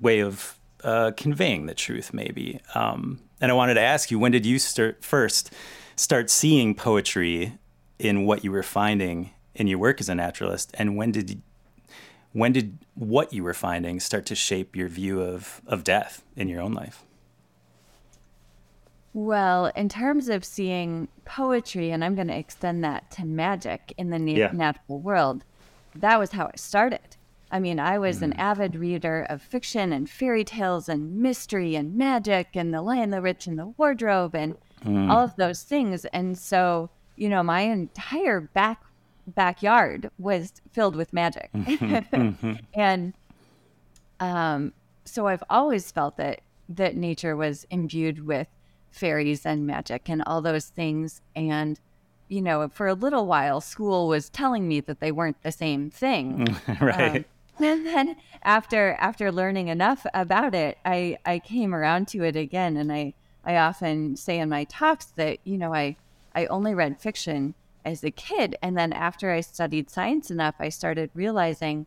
way 0.00 0.20
of 0.20 0.58
uh, 0.84 1.12
conveying 1.16 1.66
the 1.66 1.74
truth, 1.74 2.12
maybe. 2.12 2.60
Um, 2.74 3.20
and 3.40 3.50
I 3.50 3.54
wanted 3.54 3.74
to 3.74 3.80
ask 3.80 4.10
you, 4.10 4.18
when 4.18 4.32
did 4.32 4.46
you 4.46 4.58
start 4.58 5.04
first 5.04 5.52
start 5.96 6.30
seeing 6.30 6.74
poetry 6.74 7.58
in 7.98 8.24
what 8.24 8.44
you 8.44 8.52
were 8.52 8.62
finding 8.62 9.30
in 9.54 9.66
your 9.66 9.78
work 9.78 10.00
as 10.00 10.08
a 10.08 10.14
naturalist? 10.14 10.70
And 10.78 10.96
when 10.96 11.12
did 11.12 11.40
when 12.32 12.52
did 12.52 12.78
what 12.94 13.32
you 13.32 13.42
were 13.42 13.54
finding 13.54 14.00
start 14.00 14.26
to 14.26 14.34
shape 14.34 14.74
your 14.74 14.88
view 14.88 15.20
of, 15.20 15.60
of 15.66 15.84
death 15.84 16.22
in 16.36 16.48
your 16.48 16.60
own 16.60 16.72
life? 16.72 17.04
Well, 19.14 19.66
in 19.76 19.88
terms 19.88 20.28
of 20.28 20.44
seeing 20.44 21.08
poetry, 21.24 21.90
and 21.90 22.04
I'm 22.04 22.14
going 22.14 22.28
to 22.28 22.36
extend 22.36 22.82
that 22.84 23.10
to 23.12 23.26
magic 23.26 23.92
in 23.98 24.10
the 24.10 24.18
na- 24.18 24.32
yeah. 24.32 24.50
natural 24.52 25.00
world, 25.00 25.44
that 25.94 26.18
was 26.18 26.32
how 26.32 26.46
it 26.46 26.58
started. 26.58 27.16
I 27.50 27.60
mean, 27.60 27.78
I 27.78 27.98
was 27.98 28.20
mm. 28.20 28.22
an 28.22 28.32
avid 28.34 28.74
reader 28.74 29.26
of 29.28 29.42
fiction 29.42 29.92
and 29.92 30.08
fairy 30.08 30.44
tales 30.44 30.88
and 30.88 31.16
mystery 31.16 31.76
and 31.76 31.94
magic 31.94 32.48
and 32.54 32.72
The 32.72 32.80
Lion, 32.80 33.10
the 33.10 33.20
Witch, 33.20 33.46
and 33.46 33.58
the 33.58 33.66
Wardrobe 33.76 34.34
and 34.34 34.56
mm. 34.82 35.10
all 35.10 35.24
of 35.24 35.36
those 35.36 35.62
things. 35.62 36.06
And 36.06 36.38
so, 36.38 36.88
you 37.16 37.28
know, 37.28 37.42
my 37.42 37.60
entire 37.60 38.40
back 38.40 38.82
backyard 39.26 40.10
was 40.18 40.52
filled 40.72 40.96
with 40.96 41.12
magic. 41.12 41.50
Mm-hmm. 41.52 42.52
and 42.74 43.12
um, 44.18 44.72
so 45.04 45.26
I've 45.26 45.44
always 45.50 45.90
felt 45.92 46.16
that 46.16 46.40
that 46.70 46.96
nature 46.96 47.36
was 47.36 47.66
imbued 47.70 48.24
with 48.24 48.48
fairies 48.92 49.44
and 49.44 49.66
magic 49.66 50.08
and 50.08 50.22
all 50.26 50.40
those 50.40 50.66
things. 50.66 51.20
And, 51.34 51.80
you 52.28 52.40
know, 52.40 52.68
for 52.68 52.86
a 52.86 52.94
little 52.94 53.26
while, 53.26 53.60
school 53.60 54.06
was 54.06 54.28
telling 54.28 54.68
me 54.68 54.80
that 54.80 55.00
they 55.00 55.10
weren't 55.10 55.42
the 55.42 55.52
same 55.52 55.90
thing. 55.90 56.56
right. 56.80 57.16
Um, 57.16 57.24
and 57.58 57.86
then 57.86 58.16
after 58.42 58.96
after 58.98 59.30
learning 59.30 59.68
enough 59.68 60.06
about 60.14 60.54
it, 60.54 60.78
I 60.84 61.18
I 61.24 61.38
came 61.38 61.74
around 61.74 62.08
to 62.08 62.24
it 62.24 62.36
again, 62.36 62.76
and 62.76 62.92
I 62.92 63.14
I 63.44 63.56
often 63.56 64.16
say 64.16 64.38
in 64.38 64.48
my 64.48 64.64
talks 64.64 65.06
that 65.16 65.38
you 65.44 65.58
know 65.58 65.74
I 65.74 65.96
I 66.34 66.46
only 66.46 66.74
read 66.74 67.00
fiction 67.00 67.54
as 67.84 68.02
a 68.04 68.10
kid, 68.10 68.56
and 68.62 68.76
then 68.76 68.92
after 68.92 69.30
I 69.30 69.40
studied 69.40 69.90
science 69.90 70.30
enough, 70.30 70.54
I 70.58 70.70
started 70.70 71.10
realizing 71.14 71.86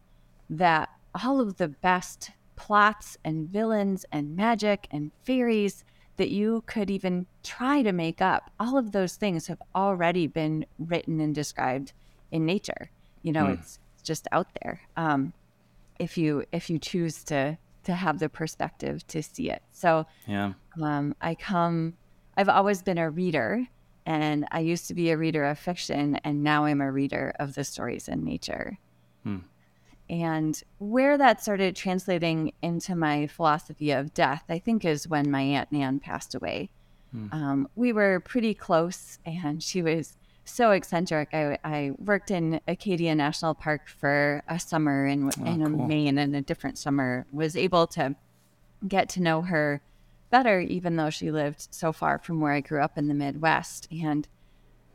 that 0.50 0.90
all 1.24 1.40
of 1.40 1.58
the 1.58 1.68
best 1.68 2.32
plots 2.56 3.18
and 3.24 3.50
villains 3.50 4.06
and 4.12 4.36
magic 4.36 4.88
and 4.92 5.12
fairies 5.24 5.84
that 6.18 6.30
you 6.30 6.64
could 6.66 6.90
even 6.90 7.26
try 7.44 7.82
to 7.82 7.92
make 7.92 8.22
up, 8.22 8.50
all 8.60 8.78
of 8.78 8.92
those 8.92 9.16
things 9.16 9.48
have 9.48 9.62
already 9.74 10.28
been 10.28 10.66
written 10.80 11.20
and 11.20 11.36
described 11.36 11.94
in 12.32 12.46
nature. 12.46 12.90
You 13.22 13.34
know, 13.34 13.46
mm. 13.46 13.54
it's 13.54 13.80
just 14.04 14.28
out 14.32 14.48
there. 14.62 14.82
Um, 14.96 15.34
if 16.00 16.18
you 16.18 16.44
if 16.52 16.70
you 16.70 16.78
choose 16.78 17.24
to 17.26 17.58
to 17.84 17.94
have 17.94 18.20
the 18.20 18.30
perspective 18.30 19.06
to 19.08 19.22
see 19.22 19.50
it. 19.50 19.62
So 19.72 20.06
yeah, 20.28 20.54
um, 20.82 21.16
I 21.22 21.36
come. 21.36 21.94
I've 22.38 22.50
always 22.50 22.82
been 22.82 22.98
a 22.98 23.10
reader, 23.10 23.66
and 24.06 24.46
I 24.52 24.60
used 24.60 24.88
to 24.88 24.94
be 24.94 25.12
a 25.12 25.18
reader 25.18 25.46
of 25.46 25.58
fiction, 25.58 26.16
and 26.24 26.44
now 26.44 26.66
I'm 26.66 26.82
a 26.82 26.92
reader 26.92 27.34
of 27.40 27.56
the 27.56 27.64
stories 27.64 28.08
in 28.08 28.24
nature. 28.24 28.78
Hmm. 29.24 29.38
And 30.10 30.62
where 30.78 31.18
that 31.18 31.42
started 31.42 31.76
translating 31.76 32.54
into 32.62 32.96
my 32.96 33.28
philosophy 33.28 33.92
of 33.92 34.14
death, 34.14 34.44
I 34.50 34.60
think, 34.60 34.86
is 34.86 35.08
when 35.08 35.32
my 35.32 35.42
Aunt 35.42 35.72
Nan 35.72 36.00
passed 36.00 36.36
away. 36.36 36.70
Hmm. 37.12 37.28
Um, 37.32 37.70
we 37.76 37.92
were 37.92 38.20
pretty 38.20 38.54
close, 38.54 39.18
and 39.26 39.64
she 39.64 39.82
was 39.82 40.18
so 40.44 40.72
eccentric. 40.72 41.30
I, 41.34 41.58
I 41.64 41.92
worked 41.98 42.30
in 42.30 42.62
Acadia 42.68 43.16
National 43.16 43.56
Park 43.56 43.88
for 43.88 44.44
a 44.48 44.60
summer 44.60 45.08
in, 45.08 45.32
oh, 45.40 45.46
in 45.46 45.66
cool. 45.66 45.88
Maine 45.88 46.20
and 46.20 46.36
a 46.36 46.42
different 46.42 46.78
summer, 46.78 47.26
was 47.32 47.56
able 47.56 47.88
to 47.88 48.16
get 48.88 49.10
to 49.10 49.22
know 49.22 49.42
her 49.42 49.82
better, 50.30 50.60
even 50.60 50.98
though 50.98 51.10
she 51.10 51.32
lived 51.32 51.68
so 51.72 51.92
far 51.92 52.20
from 52.20 52.42
where 52.42 52.54
I 52.54 52.60
grew 52.60 52.82
up 52.82 52.98
in 52.98 53.08
the 53.08 53.14
Midwest. 53.14 53.88
And 53.92 54.28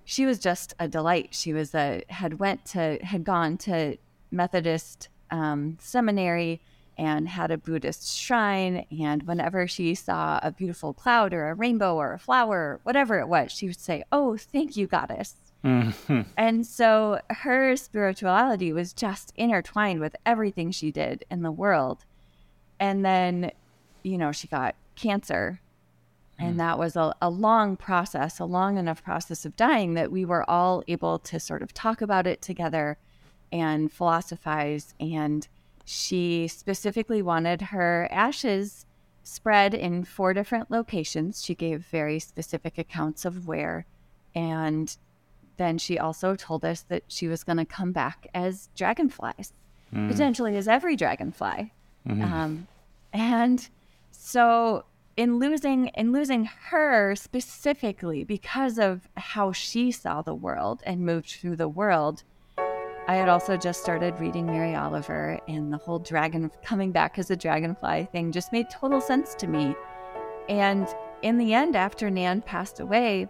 she 0.04 0.26
was 0.26 0.38
just 0.38 0.74
a 0.78 0.86
delight. 0.86 1.28
She 1.32 1.52
was 1.52 1.74
a 1.74 2.02
had 2.08 2.38
went 2.38 2.64
to 2.66 2.98
had 3.02 3.24
gone 3.24 3.56
to 3.58 3.96
Methodist 4.30 5.08
um, 5.30 5.76
seminary 5.80 6.60
and 7.00 7.28
had 7.28 7.50
a 7.50 7.56
Buddhist 7.56 8.14
shrine. 8.16 8.84
And 9.00 9.22
whenever 9.22 9.66
she 9.66 9.94
saw 9.94 10.38
a 10.42 10.50
beautiful 10.50 10.92
cloud 10.92 11.32
or 11.32 11.48
a 11.48 11.54
rainbow 11.54 11.94
or 11.94 12.12
a 12.12 12.18
flower, 12.18 12.78
whatever 12.82 13.18
it 13.18 13.28
was, 13.28 13.50
she 13.52 13.66
would 13.66 13.80
say, 13.80 14.04
Oh, 14.12 14.36
thank 14.36 14.76
you, 14.76 14.86
goddess. 14.86 15.34
Mm-hmm. 15.64 16.22
And 16.36 16.66
so 16.66 17.20
her 17.30 17.76
spirituality 17.76 18.72
was 18.72 18.92
just 18.92 19.32
intertwined 19.36 20.00
with 20.00 20.16
everything 20.24 20.70
she 20.70 20.90
did 20.90 21.24
in 21.30 21.42
the 21.42 21.52
world. 21.52 22.04
And 22.78 23.04
then, 23.04 23.50
you 24.02 24.16
know, 24.16 24.32
she 24.32 24.48
got 24.48 24.74
cancer. 24.94 25.60
And 26.38 26.54
mm. 26.54 26.58
that 26.58 26.78
was 26.78 26.96
a, 26.96 27.14
a 27.20 27.28
long 27.28 27.76
process, 27.76 28.38
a 28.38 28.46
long 28.46 28.78
enough 28.78 29.04
process 29.04 29.44
of 29.44 29.56
dying 29.56 29.94
that 29.94 30.10
we 30.10 30.24
were 30.24 30.48
all 30.48 30.82
able 30.88 31.18
to 31.18 31.38
sort 31.38 31.62
of 31.62 31.74
talk 31.74 32.00
about 32.00 32.26
it 32.26 32.40
together 32.40 32.96
and 33.52 33.92
philosophize. 33.92 34.94
And 35.00 35.46
she 35.84 36.48
specifically 36.48 37.22
wanted 37.22 37.62
her 37.62 38.08
ashes 38.10 38.86
spread 39.22 39.74
in 39.74 40.04
four 40.04 40.34
different 40.34 40.70
locations. 40.70 41.44
She 41.44 41.54
gave 41.54 41.84
very 41.86 42.18
specific 42.18 42.78
accounts 42.78 43.24
of 43.24 43.46
where. 43.46 43.86
And 44.34 44.96
then 45.56 45.78
she 45.78 45.98
also 45.98 46.34
told 46.36 46.64
us 46.64 46.82
that 46.82 47.04
she 47.08 47.28
was 47.28 47.44
going 47.44 47.58
to 47.58 47.64
come 47.64 47.92
back 47.92 48.28
as 48.32 48.68
dragonflies, 48.74 49.52
mm. 49.94 50.08
potentially 50.08 50.56
as 50.56 50.66
every 50.66 50.96
dragonfly. 50.96 51.72
Mm-hmm. 52.08 52.22
Um, 52.22 52.66
and 53.12 53.68
so 54.10 54.84
in 55.16 55.38
losing 55.38 55.88
in 55.88 56.12
losing 56.12 56.44
her 56.44 57.14
specifically 57.14 58.24
because 58.24 58.78
of 58.78 59.08
how 59.16 59.52
she 59.52 59.90
saw 59.92 60.22
the 60.22 60.34
world 60.34 60.82
and 60.86 61.00
moved 61.00 61.30
through 61.30 61.56
the 61.56 61.68
world, 61.68 62.22
I 63.08 63.16
had 63.16 63.28
also 63.28 63.56
just 63.56 63.82
started 63.82 64.18
reading 64.20 64.46
Mary 64.46 64.74
Oliver, 64.74 65.40
and 65.48 65.72
the 65.72 65.78
whole 65.78 65.98
dragon 65.98 66.50
coming 66.62 66.92
back 66.92 67.18
as 67.18 67.30
a 67.30 67.36
dragonfly 67.36 68.08
thing 68.12 68.30
just 68.30 68.52
made 68.52 68.70
total 68.70 69.00
sense 69.00 69.34
to 69.36 69.46
me. 69.46 69.74
And 70.48 70.86
in 71.22 71.38
the 71.38 71.54
end, 71.54 71.76
after 71.76 72.08
Nan 72.10 72.42
passed 72.42 72.80
away, 72.80 73.28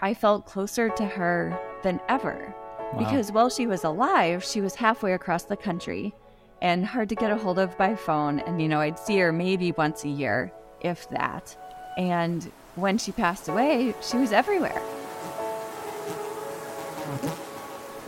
I 0.00 0.14
felt 0.14 0.46
closer 0.46 0.88
to 0.90 1.04
her 1.06 1.58
than 1.82 2.00
ever. 2.08 2.54
Wow. 2.92 2.98
Because 2.98 3.32
while 3.32 3.48
she 3.48 3.66
was 3.66 3.84
alive, 3.84 4.44
she 4.44 4.60
was 4.60 4.74
halfway 4.74 5.14
across 5.14 5.44
the 5.44 5.56
country 5.56 6.14
and 6.62 6.84
hard 6.86 7.08
to 7.08 7.14
get 7.14 7.30
a 7.30 7.36
hold 7.36 7.58
of 7.58 7.76
by 7.78 7.94
phone. 7.94 8.40
And, 8.40 8.60
you 8.60 8.68
know, 8.68 8.80
I'd 8.80 8.98
see 8.98 9.18
her 9.18 9.32
maybe 9.32 9.72
once 9.72 10.04
a 10.04 10.08
year, 10.08 10.52
if 10.80 11.08
that. 11.10 11.56
And 11.96 12.50
when 12.74 12.98
she 12.98 13.12
passed 13.12 13.48
away, 13.48 13.94
she 14.02 14.18
was 14.18 14.32
everywhere. 14.32 14.82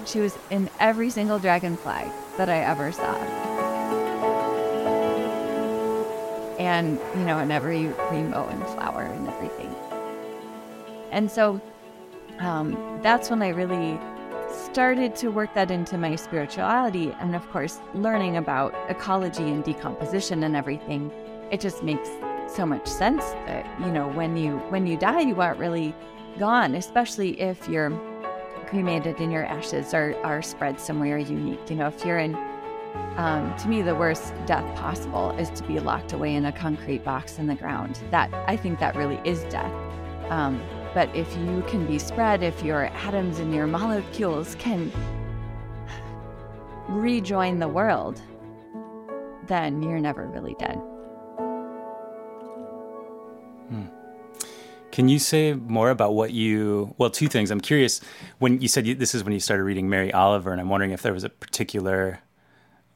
She 0.08 0.20
was 0.20 0.38
in 0.48 0.70
every 0.80 1.10
single 1.10 1.38
dragonfly 1.38 2.10
that 2.38 2.48
I 2.48 2.60
ever 2.60 2.92
saw. 2.92 3.14
And, 6.58 6.98
you 7.14 7.24
know, 7.24 7.38
in 7.38 7.50
every 7.50 7.88
rainbow 8.10 8.48
and 8.48 8.62
flower 8.68 9.02
and 9.02 9.28
everything. 9.28 9.74
And 11.10 11.30
so 11.30 11.60
um, 12.38 13.00
that's 13.02 13.28
when 13.28 13.42
I 13.42 13.48
really 13.48 14.00
started 14.50 15.14
to 15.16 15.28
work 15.28 15.52
that 15.52 15.70
into 15.70 15.98
my 15.98 16.16
spirituality. 16.16 17.12
And 17.20 17.36
of 17.36 17.46
course, 17.50 17.78
learning 17.92 18.38
about 18.38 18.74
ecology 18.88 19.42
and 19.42 19.62
decomposition 19.62 20.42
and 20.42 20.56
everything, 20.56 21.12
it 21.50 21.60
just 21.60 21.82
makes 21.82 22.08
so 22.48 22.64
much 22.64 22.86
sense 22.86 23.22
that, 23.46 23.66
you 23.80 23.92
know, 23.92 24.08
when 24.08 24.38
you 24.38 24.56
when 24.70 24.86
you 24.86 24.96
die, 24.96 25.20
you 25.20 25.38
aren't 25.42 25.58
really 25.58 25.94
gone, 26.38 26.74
especially 26.74 27.38
if 27.38 27.68
you're 27.68 27.90
cremated 28.68 29.18
and 29.20 29.32
your 29.32 29.44
ashes 29.44 29.94
are, 29.94 30.14
are 30.22 30.42
spread 30.42 30.78
somewhere 30.78 31.18
unique. 31.18 31.70
You 31.70 31.76
know, 31.76 31.86
if 31.86 32.04
you're 32.04 32.18
in, 32.18 32.34
um, 33.16 33.56
to 33.58 33.68
me, 33.68 33.82
the 33.82 33.94
worst 33.94 34.34
death 34.46 34.76
possible 34.76 35.30
is 35.32 35.48
to 35.50 35.62
be 35.64 35.80
locked 35.80 36.12
away 36.12 36.34
in 36.34 36.44
a 36.46 36.52
concrete 36.52 37.04
box 37.04 37.38
in 37.38 37.46
the 37.46 37.54
ground. 37.54 37.98
That, 38.10 38.32
I 38.46 38.56
think 38.56 38.78
that 38.80 38.94
really 38.94 39.20
is 39.24 39.42
death. 39.44 39.72
Um, 40.30 40.60
but 40.94 41.14
if 41.14 41.34
you 41.36 41.64
can 41.68 41.86
be 41.86 41.98
spread, 41.98 42.42
if 42.42 42.62
your 42.62 42.86
atoms 42.86 43.38
and 43.38 43.54
your 43.54 43.66
molecules 43.66 44.54
can 44.56 44.92
rejoin 46.88 47.58
the 47.58 47.68
world, 47.68 48.20
then 49.46 49.82
you're 49.82 50.00
never 50.00 50.26
really 50.26 50.54
dead. 50.58 50.78
Can 54.98 55.08
you 55.08 55.20
say 55.20 55.52
more 55.52 55.90
about 55.90 56.14
what 56.16 56.32
you? 56.32 56.92
Well, 56.98 57.08
two 57.08 57.28
things. 57.28 57.52
I'm 57.52 57.60
curious 57.60 58.00
when 58.40 58.60
you 58.60 58.66
said 58.66 58.84
you, 58.84 58.96
this 58.96 59.14
is 59.14 59.22
when 59.22 59.32
you 59.32 59.38
started 59.38 59.62
reading 59.62 59.88
Mary 59.88 60.12
Oliver, 60.12 60.50
and 60.50 60.60
I'm 60.60 60.68
wondering 60.68 60.90
if 60.90 61.02
there 61.02 61.12
was 61.12 61.22
a 61.22 61.28
particular 61.28 62.18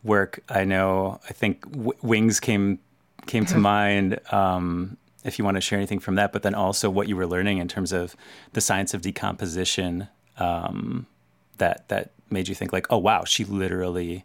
work. 0.03 0.43
I 0.49 0.65
know. 0.65 1.21
I 1.31 1.33
think 1.33 1.63
w- 1.71 1.97
Wings 2.03 2.41
came 2.41 2.81
came 3.27 3.47
to 3.47 3.57
mind. 3.73 4.19
Um, 4.33 4.97
if 5.23 5.39
you 5.39 5.45
want 5.45 5.59
to 5.59 5.61
share 5.61 5.79
anything 5.79 6.01
from 6.01 6.17
that, 6.17 6.33
but 6.33 6.43
then 6.43 6.57
also 6.57 6.91
what 6.91 7.07
you 7.07 7.15
were 7.15 7.25
learning 7.25 7.59
in 7.59 7.69
terms 7.69 7.93
of 7.93 8.17
the 8.53 8.61
science 8.61 8.95
of 8.95 9.03
decomposition 9.03 10.09
um, 10.39 11.07
that 11.59 11.89
that 11.89 12.15
made 12.31 12.49
you 12.49 12.57
think 12.57 12.73
like, 12.73 12.89
oh 12.91 12.99
wow, 12.99 13.23
she 13.23 13.45
literally 13.45 14.25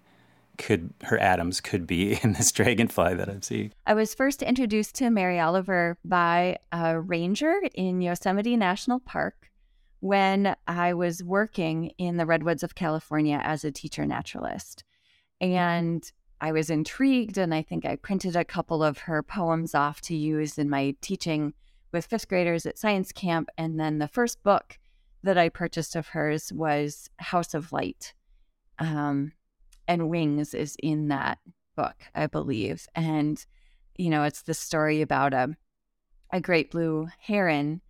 could 0.57 0.93
her 1.03 1.17
atoms 1.17 1.61
could 1.61 1.85
be 1.87 2.19
in 2.23 2.33
this 2.33 2.51
dragonfly 2.51 3.15
that 3.15 3.29
I'm 3.29 3.41
seeing. 3.41 3.73
I 3.85 3.93
was 3.93 4.13
first 4.13 4.41
introduced 4.41 4.95
to 4.95 5.09
Mary 5.09 5.39
Oliver 5.39 5.97
by 6.03 6.57
a 6.71 6.99
ranger 6.99 7.61
in 7.73 8.01
Yosemite 8.01 8.57
National 8.57 8.99
Park 8.99 9.51
when 9.99 10.55
I 10.67 10.93
was 10.93 11.23
working 11.23 11.91
in 11.97 12.17
the 12.17 12.25
redwoods 12.25 12.63
of 12.63 12.75
California 12.75 13.41
as 13.43 13.63
a 13.63 13.71
teacher 13.71 14.05
naturalist. 14.05 14.83
And 15.41 16.09
I 16.39 16.51
was 16.51 16.69
intrigued, 16.69 17.37
and 17.37 17.53
I 17.53 17.63
think 17.63 17.85
I 17.85 17.95
printed 17.95 18.35
a 18.35 18.45
couple 18.45 18.83
of 18.83 18.99
her 18.99 19.23
poems 19.23 19.73
off 19.73 20.01
to 20.01 20.15
use 20.15 20.57
in 20.57 20.69
my 20.69 20.95
teaching 21.01 21.53
with 21.91 22.05
fifth 22.05 22.27
graders 22.27 22.65
at 22.65 22.77
science 22.77 23.11
camp. 23.11 23.49
And 23.57 23.79
then 23.79 23.97
the 23.97 24.07
first 24.07 24.43
book 24.43 24.77
that 25.23 25.37
I 25.37 25.49
purchased 25.49 25.95
of 25.95 26.09
hers 26.09 26.53
was 26.53 27.09
House 27.17 27.53
of 27.53 27.71
Light. 27.71 28.13
Um, 28.77 29.31
and 29.88 30.10
Wings 30.10 30.53
is 30.53 30.75
in 30.82 31.08
that 31.10 31.39
book, 31.75 31.96
I 32.13 32.27
believe. 32.27 32.88
And, 32.96 33.44
you 33.96 34.10
know, 34.10 34.24
it's 34.24 34.41
the 34.41 34.53
story 34.53 35.01
about 35.01 35.34
a, 35.34 35.56
a 36.32 36.41
great 36.41 36.72
blue 36.72 37.08
heron 37.20 37.82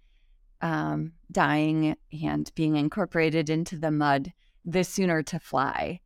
um, 0.61 1.13
dying 1.31 1.95
and 2.23 2.51
being 2.55 2.75
incorporated 2.75 3.49
into 3.49 3.77
the 3.77 3.91
mud 3.91 4.33
the 4.65 4.83
sooner 4.83 5.23
to 5.23 5.39
fly. 5.39 6.01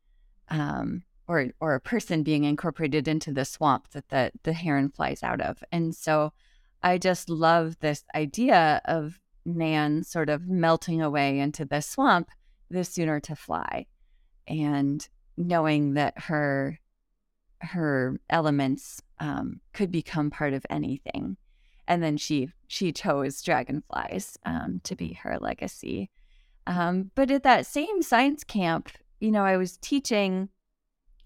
Um, 0.49 1.03
or, 1.27 1.47
or 1.61 1.75
a 1.75 1.79
person 1.79 2.23
being 2.23 2.43
incorporated 2.43 3.07
into 3.07 3.31
the 3.31 3.45
swamp 3.45 3.89
that 3.91 4.09
the, 4.09 4.31
the 4.43 4.51
heron 4.51 4.89
flies 4.89 5.23
out 5.23 5.39
of. 5.39 5.63
And 5.71 5.95
so 5.95 6.33
I 6.83 6.97
just 6.97 7.29
love 7.29 7.79
this 7.79 8.03
idea 8.13 8.81
of 8.83 9.17
Nan 9.45 10.03
sort 10.03 10.29
of 10.29 10.47
melting 10.47 11.01
away 11.01 11.39
into 11.39 11.63
the 11.63 11.81
swamp 11.81 12.29
the 12.69 12.83
sooner 12.83 13.19
to 13.21 13.35
fly. 13.35 13.85
And 14.47 15.07
knowing 15.37 15.93
that 15.93 16.17
her 16.17 16.79
her 17.61 18.19
elements 18.29 19.01
um, 19.19 19.61
could 19.73 19.91
become 19.91 20.31
part 20.31 20.53
of 20.53 20.65
anything. 20.69 21.37
And 21.87 22.01
then 22.01 22.17
she 22.17 22.49
she 22.67 22.91
chose 22.91 23.41
dragonflies 23.41 24.37
um, 24.45 24.81
to 24.83 24.95
be 24.95 25.13
her 25.13 25.37
legacy. 25.39 26.09
Um, 26.67 27.11
but 27.15 27.31
at 27.31 27.43
that 27.43 27.65
same 27.65 28.01
science 28.01 28.43
camp, 28.43 28.89
you 29.19 29.31
know, 29.31 29.43
I 29.43 29.57
was 29.57 29.77
teaching 29.77 30.49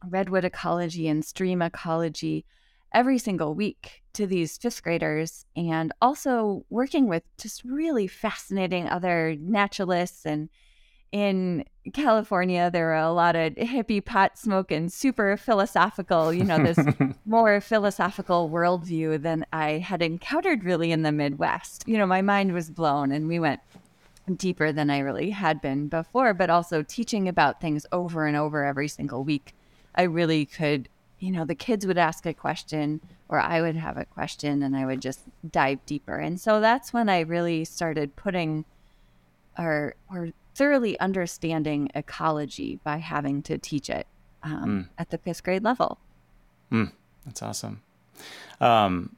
redwood 0.09 0.45
ecology 0.45 1.07
and 1.07 1.23
stream 1.23 1.61
ecology 1.61 2.45
every 2.93 3.17
single 3.17 3.53
week 3.53 4.01
to 4.13 4.25
these 4.25 4.57
fifth 4.57 4.81
graders 4.81 5.45
and 5.55 5.91
also 6.01 6.65
working 6.69 7.07
with 7.07 7.23
just 7.37 7.63
really 7.65 8.07
fascinating 8.07 8.87
other 8.87 9.35
naturalists 9.39 10.25
and 10.25 10.49
in 11.11 11.65
California, 11.93 12.69
there 12.71 12.91
are 12.91 13.03
a 13.03 13.11
lot 13.11 13.35
of 13.35 13.53
hippie 13.53 14.03
pot 14.03 14.37
smoking, 14.37 14.89
super 14.89 15.37
philosophical, 15.37 16.33
you 16.33 16.43
know, 16.43 16.57
this 16.57 16.79
more 17.25 17.61
philosophical 17.61 18.49
worldview 18.49 19.21
than 19.21 19.45
I 19.53 19.77
had 19.77 20.01
encountered 20.01 20.63
really 20.63 20.91
in 20.91 21.03
the 21.03 21.11
Midwest. 21.11 21.83
You 21.87 21.97
know, 21.97 22.05
my 22.05 22.21
mind 22.21 22.53
was 22.53 22.69
blown 22.69 23.11
and 23.11 23.27
we 23.27 23.39
went 23.39 23.61
deeper 24.35 24.71
than 24.71 24.89
I 24.89 24.99
really 24.99 25.29
had 25.29 25.61
been 25.61 25.87
before, 25.87 26.33
but 26.33 26.49
also 26.49 26.81
teaching 26.81 27.27
about 27.27 27.61
things 27.61 27.85
over 27.91 28.25
and 28.25 28.35
over 28.35 28.65
every 28.65 28.87
single 28.87 29.23
week. 29.23 29.53
I 29.93 30.03
really 30.03 30.45
could, 30.45 30.89
you 31.19 31.31
know, 31.31 31.45
the 31.45 31.55
kids 31.55 31.85
would 31.85 31.97
ask 31.97 32.25
a 32.25 32.33
question 32.33 33.01
or 33.29 33.39
I 33.39 33.61
would 33.61 33.75
have 33.75 33.97
a 33.97 34.05
question 34.05 34.63
and 34.63 34.75
I 34.75 34.85
would 34.85 35.01
just 35.01 35.21
dive 35.49 35.85
deeper. 35.85 36.17
And 36.17 36.41
so 36.41 36.59
that's 36.59 36.91
when 36.91 37.09
I 37.09 37.21
really 37.21 37.65
started 37.65 38.15
putting 38.15 38.65
or 39.57 39.95
or 40.11 40.29
thoroughly 40.55 40.99
understanding 40.99 41.89
ecology 41.93 42.79
by 42.83 42.97
having 42.97 43.41
to 43.43 43.57
teach 43.57 43.89
it 43.89 44.07
um, 44.41 44.65
mm. 44.65 44.89
at 44.97 45.09
the 45.09 45.17
fifth 45.17 45.43
grade 45.43 45.63
level. 45.63 45.99
Mm, 46.71 46.91
that's 47.25 47.41
awesome. 47.41 47.81
Um, 48.61 49.15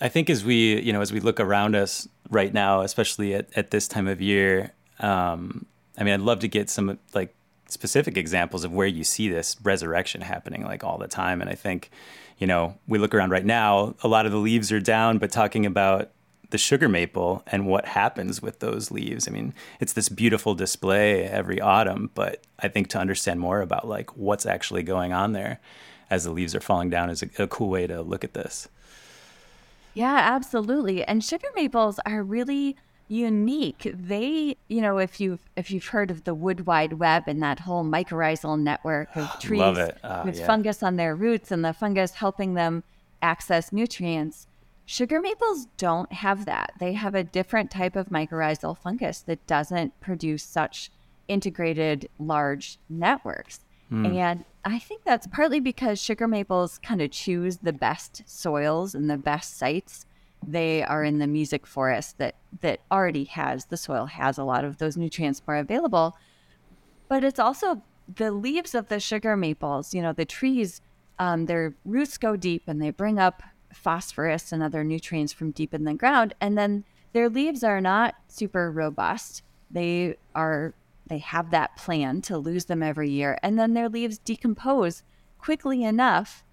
I 0.00 0.08
think 0.08 0.28
as 0.28 0.44
we, 0.44 0.80
you 0.82 0.92
know, 0.92 1.00
as 1.00 1.12
we 1.12 1.20
look 1.20 1.40
around 1.40 1.74
us 1.74 2.06
right 2.30 2.52
now, 2.52 2.82
especially 2.82 3.34
at, 3.34 3.48
at 3.56 3.70
this 3.70 3.88
time 3.88 4.06
of 4.06 4.20
year, 4.20 4.72
um, 5.00 5.64
I 5.98 6.04
mean, 6.04 6.12
I'd 6.12 6.20
love 6.20 6.40
to 6.40 6.48
get 6.48 6.68
some 6.68 6.98
like 7.14 7.34
specific 7.68 8.16
examples 8.16 8.64
of 8.64 8.72
where 8.72 8.86
you 8.86 9.04
see 9.04 9.28
this 9.28 9.56
resurrection 9.62 10.20
happening 10.20 10.62
like 10.64 10.84
all 10.84 10.98
the 10.98 11.08
time. 11.08 11.40
And 11.40 11.48
I 11.48 11.54
think, 11.54 11.90
you 12.38 12.46
know, 12.46 12.76
we 12.86 12.98
look 12.98 13.14
around 13.14 13.30
right 13.30 13.44
now, 13.44 13.94
a 14.02 14.08
lot 14.08 14.26
of 14.26 14.32
the 14.32 14.38
leaves 14.38 14.70
are 14.70 14.80
down, 14.80 15.18
but 15.18 15.32
talking 15.32 15.64
about 15.64 16.10
the 16.50 16.58
sugar 16.58 16.88
maple 16.88 17.42
and 17.46 17.66
what 17.66 17.86
happens 17.86 18.40
with 18.40 18.60
those 18.60 18.90
leaves. 18.90 19.26
I 19.26 19.30
mean, 19.30 19.54
it's 19.80 19.92
this 19.92 20.08
beautiful 20.08 20.54
display 20.54 21.24
every 21.24 21.60
autumn, 21.60 22.10
but 22.14 22.44
I 22.58 22.68
think 22.68 22.88
to 22.88 22.98
understand 22.98 23.40
more 23.40 23.60
about 23.60 23.86
like 23.86 24.16
what's 24.16 24.46
actually 24.46 24.82
going 24.82 25.12
on 25.12 25.32
there 25.32 25.60
as 26.10 26.24
the 26.24 26.30
leaves 26.30 26.54
are 26.54 26.60
falling 26.60 26.90
down 26.90 27.10
is 27.10 27.22
a, 27.22 27.42
a 27.42 27.46
cool 27.46 27.68
way 27.68 27.86
to 27.86 28.02
look 28.02 28.22
at 28.22 28.34
this. 28.34 28.68
Yeah, 29.94 30.14
absolutely. 30.14 31.02
And 31.04 31.24
sugar 31.24 31.48
maples 31.54 31.98
are 32.06 32.22
really 32.22 32.76
unique. 33.08 33.90
They, 33.94 34.56
you 34.68 34.80
know, 34.80 34.98
if 34.98 35.20
you've 35.20 35.40
if 35.56 35.70
you've 35.70 35.86
heard 35.86 36.10
of 36.10 36.24
the 36.24 36.34
wood 36.34 36.66
wide 36.66 36.94
web 36.94 37.24
and 37.26 37.42
that 37.42 37.60
whole 37.60 37.84
mycorrhizal 37.84 38.60
network 38.60 39.16
of 39.16 39.30
trees 39.40 39.62
uh, 39.62 40.22
with 40.24 40.38
yeah. 40.38 40.46
fungus 40.46 40.82
on 40.82 40.96
their 40.96 41.14
roots 41.14 41.50
and 41.50 41.64
the 41.64 41.72
fungus 41.72 42.12
helping 42.12 42.54
them 42.54 42.84
access 43.22 43.72
nutrients, 43.72 44.46
Sugar 44.88 45.20
maples 45.20 45.66
don't 45.76 46.12
have 46.12 46.44
that. 46.46 46.72
They 46.78 46.92
have 46.92 47.16
a 47.16 47.24
different 47.24 47.72
type 47.72 47.96
of 47.96 48.08
mycorrhizal 48.08 48.78
fungus 48.78 49.20
that 49.22 49.44
doesn't 49.48 50.00
produce 50.00 50.44
such 50.44 50.90
integrated 51.26 52.08
large 52.20 52.78
networks. 52.88 53.60
Mm. 53.90 54.16
And 54.16 54.44
I 54.64 54.78
think 54.78 55.02
that's 55.04 55.26
partly 55.26 55.58
because 55.58 56.00
sugar 56.00 56.28
maples 56.28 56.78
kind 56.78 57.02
of 57.02 57.10
choose 57.10 57.58
the 57.58 57.72
best 57.72 58.22
soils 58.26 58.94
and 58.94 59.10
the 59.10 59.16
best 59.16 59.58
sites. 59.58 60.06
They 60.46 60.84
are 60.84 61.02
in 61.02 61.18
the 61.18 61.26
mesic 61.26 61.66
forest 61.66 62.18
that 62.18 62.36
that 62.60 62.80
already 62.90 63.24
has 63.24 63.66
the 63.66 63.76
soil 63.76 64.06
has 64.06 64.38
a 64.38 64.44
lot 64.44 64.64
of 64.64 64.78
those 64.78 64.96
nutrients 64.96 65.42
more 65.46 65.56
available. 65.56 66.16
But 67.08 67.24
it's 67.24 67.40
also 67.40 67.82
the 68.14 68.30
leaves 68.30 68.74
of 68.74 68.88
the 68.88 69.00
sugar 69.00 69.36
maples, 69.36 69.94
you 69.94 70.00
know, 70.00 70.12
the 70.12 70.24
trees, 70.24 70.80
um, 71.18 71.46
their 71.46 71.74
roots 71.84 72.18
go 72.18 72.36
deep 72.36 72.62
and 72.68 72.80
they 72.80 72.90
bring 72.90 73.18
up 73.18 73.42
phosphorus 73.76 74.52
and 74.52 74.62
other 74.62 74.82
nutrients 74.82 75.32
from 75.32 75.50
deep 75.50 75.72
in 75.72 75.84
the 75.84 75.94
ground. 75.94 76.34
And 76.40 76.56
then 76.56 76.84
their 77.12 77.28
leaves 77.28 77.62
are 77.62 77.80
not 77.80 78.14
super 78.28 78.70
robust. 78.70 79.42
They 79.70 80.16
are 80.34 80.74
they 81.08 81.18
have 81.18 81.52
that 81.52 81.76
plan 81.76 82.20
to 82.22 82.36
lose 82.36 82.64
them 82.64 82.82
every 82.82 83.08
year. 83.08 83.38
And 83.42 83.56
then 83.56 83.74
their 83.74 83.88
leaves 83.88 84.18
decompose 84.18 85.04
quickly 85.38 85.84
enough 85.84 86.44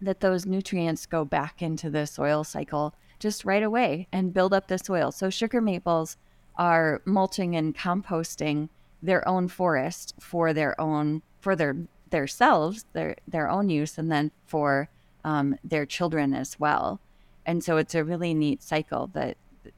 that 0.00 0.20
those 0.20 0.44
nutrients 0.44 1.06
go 1.06 1.24
back 1.24 1.62
into 1.62 1.88
the 1.88 2.06
soil 2.06 2.44
cycle 2.44 2.94
just 3.18 3.46
right 3.46 3.62
away 3.62 4.06
and 4.12 4.34
build 4.34 4.52
up 4.52 4.68
the 4.68 4.78
soil. 4.78 5.10
So 5.10 5.30
sugar 5.30 5.62
maples 5.62 6.18
are 6.56 7.00
mulching 7.06 7.56
and 7.56 7.74
composting 7.74 8.68
their 9.02 9.26
own 9.26 9.48
forest 9.48 10.14
for 10.20 10.52
their 10.52 10.78
own 10.80 11.22
for 11.40 11.56
their 11.56 11.76
themselves, 12.10 12.84
their 12.92 13.16
their 13.26 13.48
own 13.48 13.70
use 13.70 13.96
and 13.96 14.12
then 14.12 14.32
for 14.44 14.88
um, 15.24 15.56
their 15.64 15.86
children 15.86 16.34
as 16.34 16.58
well. 16.58 17.00
And 17.46 17.64
so 17.64 17.76
it's 17.76 17.94
a 17.94 18.04
really 18.04 18.34
neat 18.34 18.62
cycle 18.62 19.08
that 19.14 19.36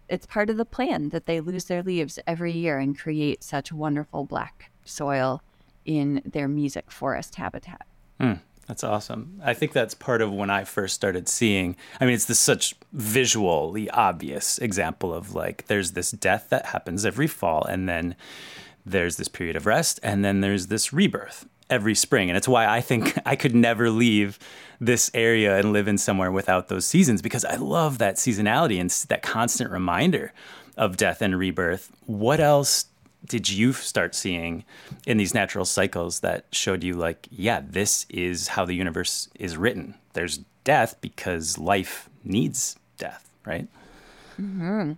it's 0.09 0.27
part 0.27 0.51
of 0.51 0.57
the 0.57 0.65
plan 0.65 1.11
that 1.11 1.27
they 1.27 1.41
lose 1.41 1.65
their 1.65 1.83
leaves 1.83 2.19
every 2.27 2.53
year 2.53 2.79
and 2.79 2.99
create 2.99 3.43
such 3.43 3.73
wonderful 3.73 4.25
black 4.25 4.71
soil 4.85 5.43
in 5.85 6.23
their 6.25 6.49
mesic 6.49 6.91
forest 6.91 7.37
habitat. 7.37 7.87
Hmm, 8.21 8.35
that's 8.67 8.85
awesome. 8.85 9.41
I 9.43 9.55
think 9.55 9.73
that's 9.73 9.95
part 9.95 10.21
of 10.21 10.33
when 10.33 10.51
I 10.51 10.65
first 10.65 10.95
started 10.95 11.29
seeing. 11.29 11.77
I 12.01 12.05
mean, 12.05 12.15
it's 12.15 12.27
this 12.27 12.39
such 12.39 12.75
visually 12.93 13.89
obvious 13.91 14.59
example 14.59 15.15
of 15.15 15.35
like 15.35 15.67
there's 15.67 15.93
this 15.93 16.11
death 16.11 16.49
that 16.51 16.67
happens 16.67 17.07
every 17.07 17.27
fall, 17.27 17.65
and 17.65 17.89
then 17.89 18.15
there's 18.85 19.17
this 19.17 19.29
period 19.29 19.57
of 19.57 19.67
rest, 19.67 20.01
and 20.03 20.25
then 20.25 20.41
there's 20.41 20.69
this 20.69 20.93
rebirth 20.93 21.47
every 21.71 21.95
spring. 21.95 22.29
And 22.29 22.37
it's 22.37 22.49
why 22.49 22.67
I 22.67 22.81
think 22.81 23.17
I 23.27 23.37
could 23.37 23.55
never 23.55 23.91
leave 23.91 24.39
this 24.81 25.11
area 25.15 25.59
and 25.59 25.73
live 25.73 25.89
in 25.89 25.99
somewhere 25.99 26.33
without 26.33 26.69
those 26.69 26.87
seasons 26.87 27.23
because 27.23 27.45
I 27.45 27.57
love 27.57 27.99
that 27.99 28.17
seasonality 28.17 28.81
and 28.81 28.91
that 29.09 29.23
constant 29.23 29.71
reminder 29.71 30.33
of 30.77 30.97
death 30.97 31.23
and 31.23 31.39
rebirth. 31.39 31.91
What 32.07 32.41
else 32.41 32.87
did 33.27 33.49
you 33.49 33.73
start 33.73 34.15
seeing 34.15 34.65
in 35.07 35.19
these 35.19 35.35
natural 35.35 35.65
cycles 35.65 36.21
that 36.21 36.47
showed 36.53 36.83
you, 36.83 36.95
like, 36.95 37.29
yeah, 37.31 37.61
this 37.67 38.07
is 38.09 38.49
how 38.49 38.65
the 38.65 38.75
universe 38.75 39.29
is 39.39 39.57
written? 39.57 39.95
There's 40.15 40.41
death 40.65 40.97
because 41.01 41.59
life 41.59 42.09
needs 42.25 42.77
death, 42.97 43.31
right? 43.45 43.69
Mm-hmm. 44.41 44.93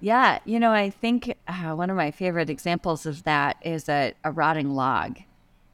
Yeah, 0.00 0.40
you 0.44 0.58
know, 0.58 0.72
I 0.72 0.90
think 0.90 1.36
uh, 1.46 1.74
one 1.74 1.90
of 1.90 1.96
my 1.96 2.10
favorite 2.10 2.50
examples 2.50 3.06
of 3.06 3.22
that 3.22 3.56
is 3.62 3.88
a, 3.88 4.14
a 4.24 4.32
rotting 4.32 4.70
log. 4.74 5.18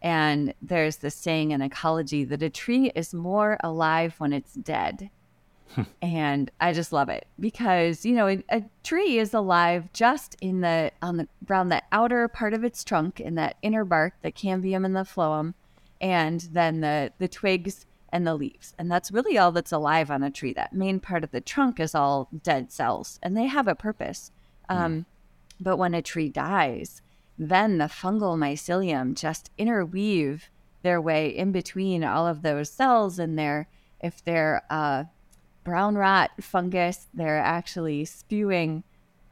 And 0.00 0.54
there's 0.62 0.96
this 0.98 1.14
saying 1.14 1.50
in 1.50 1.60
ecology 1.60 2.24
that 2.24 2.42
a 2.42 2.50
tree 2.50 2.92
is 2.94 3.12
more 3.12 3.58
alive 3.62 4.14
when 4.18 4.32
it's 4.32 4.54
dead. 4.54 5.10
and 6.02 6.50
I 6.60 6.72
just 6.72 6.92
love 6.92 7.08
it 7.08 7.26
because 7.38 8.04
you 8.04 8.14
know 8.14 8.28
a, 8.28 8.42
a, 8.48 8.64
tree 8.82 9.18
is 9.18 9.34
alive 9.34 9.92
just 9.92 10.36
in 10.40 10.60
the 10.60 10.92
on 11.02 11.18
the 11.18 11.28
around 11.48 11.68
the 11.68 11.82
outer 11.92 12.26
part 12.28 12.54
of 12.54 12.64
its 12.64 12.84
trunk 12.84 13.20
in 13.20 13.34
that 13.34 13.56
inner 13.62 13.84
bark, 13.84 14.14
the 14.22 14.32
cambium 14.32 14.84
and 14.84 14.96
the 14.96 15.00
phloem, 15.00 15.54
and 16.00 16.40
then 16.52 16.80
the 16.80 17.12
the 17.18 17.28
twigs 17.28 17.86
and 18.10 18.26
the 18.26 18.34
leaves, 18.34 18.74
and 18.78 18.90
that's 18.90 19.10
really 19.10 19.36
all 19.36 19.52
that's 19.52 19.72
alive 19.72 20.10
on 20.10 20.22
a 20.22 20.30
tree. 20.30 20.52
That 20.54 20.72
main 20.72 21.00
part 21.00 21.22
of 21.22 21.30
the 21.30 21.40
trunk 21.40 21.78
is 21.78 21.94
all 21.94 22.28
dead 22.42 22.72
cells, 22.72 23.18
and 23.22 23.36
they 23.36 23.46
have 23.46 23.68
a 23.68 23.74
purpose. 23.74 24.32
Mm. 24.70 24.76
Um, 24.76 25.06
but 25.60 25.76
when 25.76 25.94
a 25.94 26.02
tree 26.02 26.28
dies, 26.28 27.02
then 27.38 27.78
the 27.78 27.84
fungal 27.84 28.36
mycelium 28.36 29.14
just 29.14 29.50
interweave 29.56 30.50
their 30.82 31.00
way 31.00 31.28
in 31.28 31.52
between 31.52 32.02
all 32.02 32.26
of 32.26 32.42
those 32.42 32.70
cells 32.70 33.18
and 33.18 33.38
they're 33.38 33.68
if 34.00 34.22
they're 34.24 34.62
uh, 34.70 35.04
brown 35.64 35.94
rot 35.94 36.30
fungus 36.40 37.06
they're 37.14 37.38
actually 37.38 38.04
spewing 38.04 38.82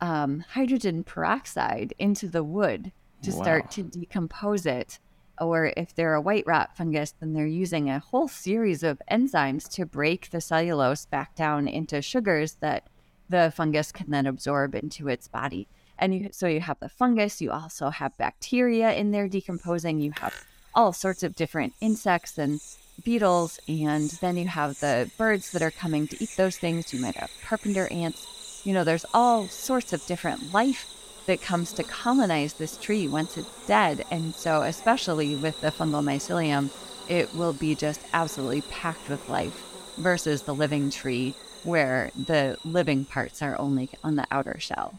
um, 0.01 0.45
hydrogen 0.51 1.03
peroxide 1.03 1.95
into 1.99 2.29
the 2.29 2.45
wood 2.45 2.93
to 3.23 3.31
wow. 3.33 3.43
start 3.43 3.71
to 3.71 3.83
decompose 3.83 4.67
it 4.67 4.99
or 5.41 5.73
if 5.77 5.95
they're 5.95 6.15
a 6.15 6.21
white 6.21 6.45
rot 6.47 6.77
fungus 6.77 7.15
then 7.19 7.33
they're 7.33 7.47
using 7.47 7.89
a 7.89 7.99
whole 7.99 8.29
series 8.29 8.83
of 8.83 9.01
enzymes 9.11 9.69
to 9.69 9.87
break 9.87 10.31
the 10.31 10.41
cellulose 10.41 11.07
back 11.07 11.35
down 11.35 11.67
into 11.67 12.03
sugars 12.03 12.55
that 12.55 12.87
the 13.29 13.53
fungus 13.55 13.91
can 13.91 14.11
then 14.11 14.27
absorb 14.27 14.75
into 14.75 15.09
its 15.09 15.27
body 15.27 15.67
and 15.99 16.15
you, 16.15 16.29
so 16.33 16.47
you 16.47 16.61
have 16.61 16.79
the 16.81 16.89
fungus, 16.89 17.41
you 17.41 17.51
also 17.51 17.91
have 17.91 18.17
bacteria 18.19 18.93
in 18.93 19.11
there 19.11 19.29
decomposing, 19.29 20.01
you 20.01 20.13
have 20.21 20.45
all 20.75 20.93
sorts 20.93 21.23
of 21.23 21.35
different 21.35 21.73
insects 21.81 22.39
and 22.39 22.61
beetles, 23.03 23.59
and 23.69 24.11
then 24.21 24.37
you 24.37 24.47
have 24.47 24.79
the 24.81 25.11
birds 25.17 25.53
that 25.53 25.63
are 25.63 25.71
coming 25.71 26.07
to 26.09 26.23
eat 26.23 26.31
those 26.37 26.57
things. 26.57 26.93
You 26.93 27.01
might 27.01 27.17
have 27.17 27.31
carpenter 27.45 27.89
ants. 27.91 28.63
You 28.65 28.75
know, 28.75 28.85
there's 28.85 29.07
all 29.15 29.49
sorts 29.49 29.93
of 29.93 30.05
different 30.07 30.53
life 30.53 30.93
that 31.27 31.43
comes 31.43 31.73
to 31.73 31.83
colonize 31.83 32.55
this 32.55 32.77
tree 32.77 33.09
once 33.09 33.37
it's 33.37 33.67
dead. 33.67 34.05
And 34.11 34.35
so, 34.35 34.63
especially 34.63 35.35
with 35.35 35.61
the 35.61 35.71
fungal 35.71 36.03
mycelium, 36.03 36.71
it 37.09 37.35
will 37.35 37.53
be 37.53 37.75
just 37.75 38.01
absolutely 38.13 38.63
packed 38.63 39.09
with 39.09 39.29
life 39.29 39.63
versus 39.97 40.43
the 40.43 40.55
living 40.55 40.91
tree 40.91 41.35
where 41.65 42.11
the 42.17 42.57
living 42.65 43.05
parts 43.05 43.43
are 43.43 43.59
only 43.59 43.91
on 44.05 44.17
the 44.17 44.27
outer 44.31 44.59
shell. 44.61 44.99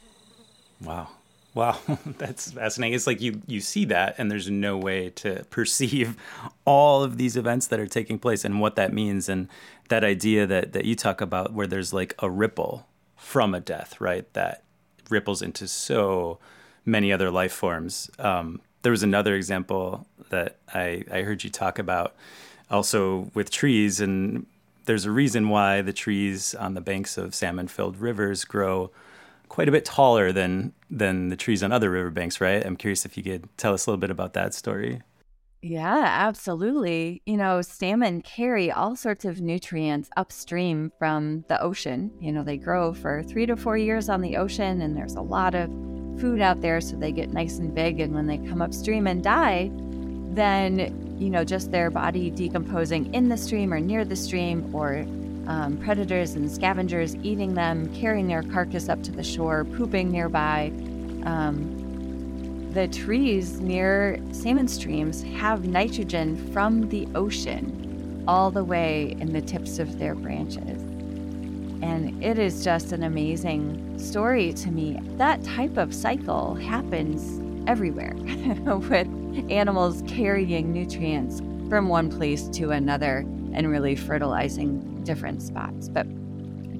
Wow. 0.81 1.09
Wow, 1.53 1.79
that's 2.05 2.51
fascinating. 2.51 2.93
It's 2.93 3.07
like 3.07 3.19
you 3.19 3.41
you 3.47 3.61
see 3.61 3.85
that 3.85 4.15
and 4.19 4.29
there's 4.29 4.49
no 4.49 4.77
way 4.77 5.09
to 5.11 5.43
perceive 5.49 6.15
all 6.65 7.01
of 7.03 7.17
these 7.17 7.35
events 7.35 7.67
that 7.67 7.79
are 7.79 7.87
taking 7.87 8.19
place 8.19 8.45
and 8.45 8.61
what 8.61 8.75
that 8.75 8.93
means 8.93 9.27
and 9.27 9.47
that 9.89 10.03
idea 10.03 10.45
that 10.45 10.73
that 10.73 10.85
you 10.85 10.95
talk 10.95 11.19
about 11.19 11.53
where 11.53 11.65
there's 11.65 11.93
like 11.93 12.13
a 12.19 12.29
ripple 12.29 12.85
from 13.15 13.55
a 13.55 13.59
death, 13.59 13.99
right? 13.99 14.31
That 14.33 14.63
ripples 15.09 15.41
into 15.41 15.67
so 15.67 16.37
many 16.85 17.11
other 17.11 17.31
life 17.31 17.53
forms. 17.53 18.11
Um, 18.19 18.61
there 18.83 18.91
was 18.91 19.03
another 19.03 19.35
example 19.35 20.05
that 20.29 20.57
I, 20.73 21.03
I 21.11 21.21
heard 21.21 21.43
you 21.43 21.49
talk 21.49 21.79
about 21.79 22.15
also 22.69 23.31
with 23.33 23.49
trees 23.49 23.99
and 23.99 24.45
there's 24.85 25.05
a 25.05 25.11
reason 25.11 25.49
why 25.49 25.81
the 25.81 25.91
trees 25.91 26.53
on 26.55 26.73
the 26.73 26.81
banks 26.81 27.17
of 27.17 27.33
salmon 27.33 27.67
filled 27.67 27.97
rivers 27.97 28.45
grow 28.45 28.91
quite 29.49 29.69
a 29.69 29.71
bit 29.71 29.85
taller 29.85 30.31
than 30.31 30.73
than 30.89 31.29
the 31.29 31.35
trees 31.35 31.63
on 31.63 31.71
other 31.71 31.91
riverbanks, 31.91 32.39
right? 32.39 32.65
I'm 32.65 32.77
curious 32.77 33.05
if 33.05 33.17
you 33.17 33.23
could 33.23 33.49
tell 33.57 33.73
us 33.73 33.85
a 33.85 33.89
little 33.89 33.99
bit 33.99 34.11
about 34.11 34.33
that 34.33 34.53
story. 34.53 35.01
Yeah, 35.61 36.03
absolutely. 36.05 37.21
You 37.25 37.35
know, 37.35 37.61
salmon 37.61 38.21
carry 38.21 38.71
all 38.71 38.95
sorts 38.95 39.25
of 39.25 39.41
nutrients 39.41 40.09
upstream 40.15 40.91
from 40.99 41.45
the 41.49 41.61
ocean. 41.61 42.11
You 42.21 42.31
know, 42.31 42.43
they 42.43 42.57
grow 42.57 42.93
for 42.93 43.23
three 43.23 43.45
to 43.47 43.57
four 43.57 43.75
years 43.75 44.07
on 44.07 44.21
the 44.21 44.37
ocean, 44.37 44.81
and 44.81 44.95
there's 44.95 45.15
a 45.15 45.21
lot 45.21 45.55
of 45.55 45.69
food 46.21 46.41
out 46.41 46.61
there, 46.61 46.79
so 46.79 46.95
they 46.95 47.11
get 47.11 47.33
nice 47.33 47.57
and 47.57 47.73
big. 47.73 47.99
And 47.99 48.13
when 48.13 48.27
they 48.27 48.37
come 48.37 48.61
upstream 48.61 49.07
and 49.07 49.23
die, 49.23 49.71
then, 50.29 51.17
you 51.19 51.29
know, 51.29 51.43
just 51.43 51.71
their 51.71 51.89
body 51.89 52.29
decomposing 52.29 53.13
in 53.13 53.27
the 53.27 53.37
stream 53.37 53.73
or 53.73 53.79
near 53.79 54.05
the 54.05 54.15
stream 54.15 54.73
or 54.73 55.05
um, 55.47 55.77
predators 55.77 56.35
and 56.35 56.51
scavengers 56.51 57.15
eating 57.23 57.53
them, 57.53 57.93
carrying 57.95 58.27
their 58.27 58.43
carcass 58.43 58.89
up 58.89 59.01
to 59.03 59.11
the 59.11 59.23
shore, 59.23 59.65
pooping 59.65 60.11
nearby. 60.11 60.71
Um, 61.23 62.69
the 62.73 62.87
trees 62.89 63.59
near 63.59 64.19
salmon 64.31 64.67
streams 64.67 65.23
have 65.23 65.65
nitrogen 65.65 66.51
from 66.51 66.89
the 66.89 67.07
ocean 67.15 68.23
all 68.27 68.51
the 68.51 68.63
way 68.63 69.15
in 69.19 69.31
the 69.31 69.41
tips 69.41 69.79
of 69.79 69.97
their 69.97 70.13
branches. 70.13 70.81
And 71.81 72.21
it 72.23 72.37
is 72.37 72.63
just 72.63 72.91
an 72.91 73.03
amazing 73.03 73.97
story 73.97 74.51
to 74.53 74.69
me. 74.69 74.99
That 75.15 75.43
type 75.43 75.77
of 75.77 75.93
cycle 75.93 76.55
happens 76.55 77.41
everywhere 77.69 78.13
with 78.15 79.07
animals 79.49 80.03
carrying 80.07 80.73
nutrients 80.73 81.39
from 81.69 81.87
one 81.87 82.09
place 82.09 82.47
to 82.49 82.71
another 82.71 83.19
and 83.53 83.69
really 83.69 83.95
fertilizing 83.95 84.96
different 85.07 85.41
spots. 85.41 85.89
But 85.89 86.05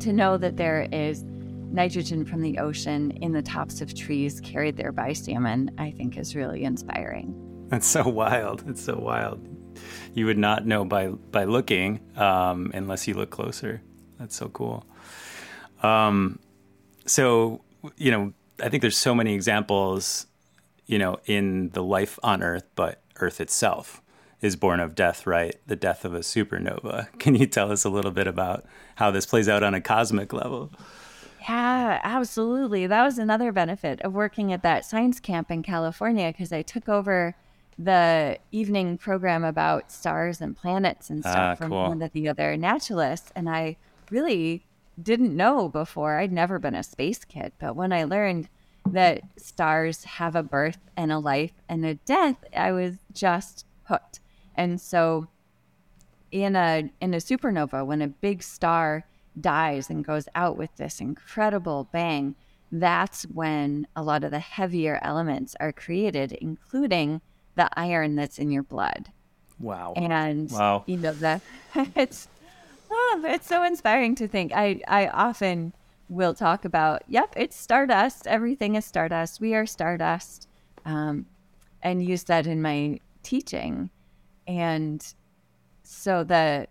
to 0.02 0.13
know 0.13 0.38
that 0.38 0.58
there 0.58 0.88
is 0.92 1.24
nitrogen 1.24 2.26
from 2.26 2.42
the 2.42 2.60
ocean 2.60 3.12
in 3.12 3.32
the 3.32 3.42
tops 3.42 3.82
of 3.82 3.96
trees 3.96 4.40
carried 4.42 4.78
there 4.78 4.92
by 4.92 5.13
salmon, 5.13 5.72
I 5.78 5.92
think 5.92 6.18
is 6.18 6.36
really 6.36 6.63
inspiring. 6.63 7.34
That's 7.70 7.88
so 7.88 8.08
wild. 8.08 8.63
It's 8.68 8.82
so 8.82 8.98
wild. 8.98 9.48
You 10.13 10.26
would 10.26 10.38
not 10.38 10.66
know 10.66 10.86
by 10.86 11.08
by 11.08 11.46
looking 11.46 12.00
um, 12.16 12.72
unless 12.74 13.08
you 13.08 13.13
look 13.13 13.30
closer. 13.30 13.82
That's 14.20 14.36
so 14.36 14.50
cool. 14.50 14.86
Um, 15.82 16.40
so 17.06 17.62
you 17.96 18.12
know, 18.12 18.34
I 18.62 18.70
think 18.70 18.82
there's 18.82 18.98
so 18.98 19.16
many 19.16 19.34
examples, 19.34 20.28
you 20.86 21.00
know, 21.00 21.20
in 21.26 21.70
the 21.70 21.84
life 21.84 22.20
on 22.24 22.44
Earth, 22.44 22.66
but 22.76 23.02
Earth 23.18 23.40
itself 23.40 24.02
is 24.41 24.56
born 24.56 24.80
of 24.80 24.95
death, 24.95 25.26
right? 25.26 25.56
The 25.67 25.76
death 25.76 26.06
of 26.06 26.13
a 26.13 26.19
supernova. 26.19 27.08
Can 27.19 27.36
you 27.36 27.47
tell 27.47 27.71
us 27.71 27.84
a 27.84 27.89
little 27.89 28.12
bit 28.12 28.28
about 28.28 28.65
how 28.95 29.12
this 29.12 29.26
plays 29.26 29.50
out 29.50 29.63
on 29.63 29.73
a 29.73 29.82
cosmic 29.82 30.34
level? 30.34 30.71
Yeah, 31.47 32.00
absolutely. 32.04 32.88
That 32.88 33.04
was 33.04 33.17
another 33.17 33.52
benefit 33.52 34.02
of 34.02 34.13
working 34.13 34.52
at 34.52 34.63
that 34.63 34.86
science 34.86 35.19
camp 35.19 35.50
in 35.50 35.63
California 35.63 36.32
because 36.32 36.52
I 36.52 36.62
took 36.62 36.89
over 36.89 37.36
the 37.80 38.38
evening 38.52 38.97
program 38.97 39.43
about 39.43 39.91
stars 39.91 40.41
and 40.41 40.56
planets 40.56 41.10
and 41.10 41.21
stuff 41.21 41.36
ah, 41.38 41.56
from 41.56 41.69
cool. 41.69 41.88
one 41.88 42.02
of 42.02 42.12
the 42.12 42.28
other 42.28 42.58
naturalists. 42.58 43.32
And 43.36 43.50
I 43.50 43.78
really 44.10 44.65
didn't 45.02 45.36
know 45.36 45.69
before. 45.69 46.17
I'd 46.17 46.32
never 46.32 46.60
been 46.60 46.76
a 46.76 46.84
space 46.84 47.23
kid. 47.23 47.54
But 47.60 47.76
when 47.76 47.93
I 47.93 48.04
learned 48.04 48.50
that 48.86 49.21
stars 49.38 50.04
have 50.06 50.36
a 50.36 50.43
birth 50.43 50.80
and 50.95 51.12
a 51.12 51.19
life 51.19 51.54
and 51.69 51.86
a 51.86 51.95
death, 51.95 52.38
I 52.56 52.71
was 52.71 52.95
just 53.13 53.65
hooked. 53.84 54.19
And 54.58 54.82
so 54.82 55.28
in 56.32 56.56
a 56.56 56.89
in 57.00 57.13
a 57.13 57.17
supernova 57.17 57.86
when 57.86 58.02
a 58.02 58.08
big 58.08 58.43
star 58.43 59.06
dies 59.39 59.89
and 59.89 60.04
goes 60.04 60.28
out 60.36 60.58
with 60.58 60.76
this 60.76 61.00
incredible 61.00 61.88
bang, 61.91 62.36
that's 62.72 63.24
when 63.24 63.88
a 63.96 64.04
lot 64.04 64.24
of 64.24 64.32
the 64.32 64.39
heavier 64.39 65.00
elements 65.02 65.56
are 65.60 65.72
created 65.72 66.34
including 66.34 67.22
the 67.56 67.70
iron 67.80 68.15
that's 68.15 68.39
in 68.39 68.52
your 68.52 68.63
blood. 68.63 69.12
Wow. 69.60 69.93
And 69.96 70.52
wow. 70.52 70.84
you 70.86 70.98
know 70.98 71.13
that 71.13 71.41
it's 71.96 72.28
oh, 72.91 73.22
it's 73.26 73.48
so 73.48 73.63
inspiring 73.63 74.15
to 74.15 74.28
think. 74.28 74.52
I 74.54 74.82
I 74.88 75.08
often 75.08 75.74
will 76.10 76.34
talk 76.34 76.63
about, 76.63 77.04
yep, 77.08 77.34
it's 77.36 77.56
stardust. 77.56 78.28
Everything 78.28 78.76
is 78.76 78.86
stardust. 78.86 79.41
We 79.41 79.54
are 79.56 79.65
stardust. 79.65 80.48
Um, 80.86 81.26
and 81.82 82.04
use 82.04 82.24
that 82.24 82.48
in 82.48 82.62
my 82.62 83.00
teaching 83.24 83.89
and 84.48 85.14
so 85.84 86.24
the 86.24 86.68